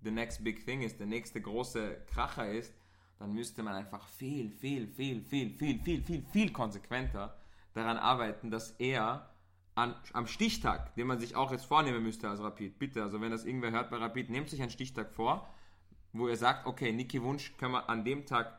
[0.03, 2.73] the next big thing ist, der nächste große Kracher ist,
[3.17, 7.35] dann müsste man einfach viel, viel, viel, viel, viel, viel, viel, viel konsequenter
[7.73, 9.33] daran arbeiten, dass er
[9.73, 13.31] an, am Stichtag, den man sich auch jetzt vornehmen müsste als Rapid, bitte, also wenn
[13.31, 15.51] das irgendwer hört bei Rapid, nehmt sich einen Stichtag vor,
[16.17, 18.51] wo ihr sagt, okay, Niki Wunsch können wir an dem Tag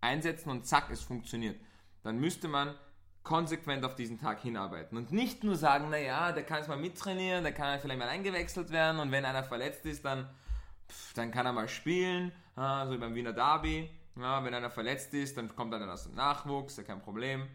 [0.00, 1.60] einsetzen und zack, es funktioniert.
[2.02, 2.74] Dann müsste man
[3.22, 7.42] konsequent auf diesen Tag hinarbeiten und nicht nur sagen, naja, der kann jetzt mal mittrainieren,
[7.42, 10.28] der kann vielleicht mal eingewechselt werden und wenn einer verletzt ist, dann,
[10.88, 13.90] pff, dann kann er mal spielen, ja, so wie beim Wiener Derby.
[14.16, 17.46] Ja, wenn einer verletzt ist, dann kommt er dann aus dem Nachwuchs, ja kein Problem.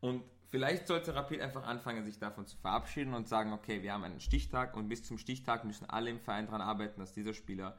[0.00, 4.02] Und vielleicht sollte Rapid einfach anfangen, sich davon zu verabschieden und sagen, okay, wir haben
[4.02, 7.76] einen Stichtag und bis zum Stichtag müssen alle im Verein daran arbeiten, dass dieser Spieler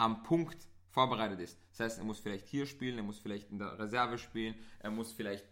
[0.00, 1.58] am Punkt vorbereitet ist.
[1.70, 4.90] Das heißt, er muss vielleicht hier spielen, er muss vielleicht in der Reserve spielen, er
[4.90, 5.44] muss vielleicht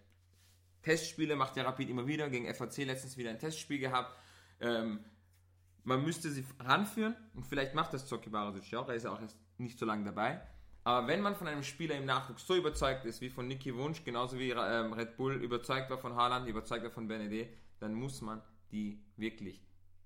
[0.82, 2.30] Testspiele macht ja Rapid immer wieder.
[2.30, 4.16] Gegen FAC letztens wieder ein Testspiel gehabt.
[4.60, 5.00] Ähm,
[5.84, 8.88] man müsste sie ranführen und vielleicht macht das Zoki Barasic auch.
[8.88, 10.40] Er ist ja auch erst nicht so lange dabei.
[10.84, 14.04] Aber wenn man von einem Spieler im Nachwuchs so überzeugt ist wie von Niki Wunsch,
[14.04, 17.48] genauso wie ähm, Red Bull überzeugt war von Haaland, überzeugt war von Benedé,
[17.80, 18.40] dann muss man
[18.70, 19.62] die wirklich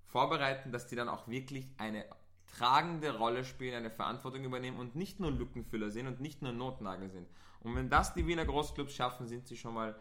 [0.07, 2.07] vorbereiten, dass die dann auch wirklich eine
[2.53, 7.11] tragende Rolle spielen, eine Verantwortung übernehmen und nicht nur Lückenfüller sind und nicht nur Notnagel
[7.11, 7.27] sind.
[7.61, 9.95] Und wenn das die Wiener Großclubs schaffen, sind sie schon mal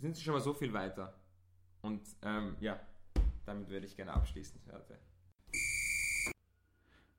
[0.00, 1.14] sind sie schon mal so viel weiter.
[1.82, 2.78] Und ähm, ja,
[3.44, 4.98] damit würde ich gerne abschließen heute.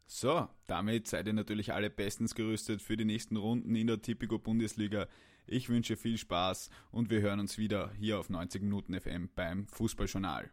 [0.05, 4.38] So, damit seid ihr natürlich alle bestens gerüstet für die nächsten Runden in der Tipico
[4.38, 5.07] Bundesliga.
[5.47, 9.68] Ich wünsche viel Spaß und wir hören uns wieder hier auf 90 Minuten FM beim
[9.68, 10.51] Fußballjournal.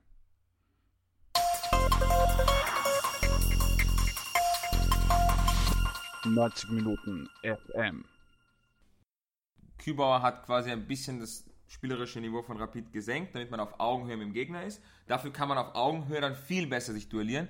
[6.35, 8.05] 90 Minuten FM.
[9.79, 14.17] Kübauer hat quasi ein bisschen das spielerische Niveau von Rapid gesenkt, damit man auf Augenhöhe
[14.17, 14.81] mit dem Gegner ist.
[15.07, 17.49] Dafür kann man auf Augenhöhe dann viel besser sich duellieren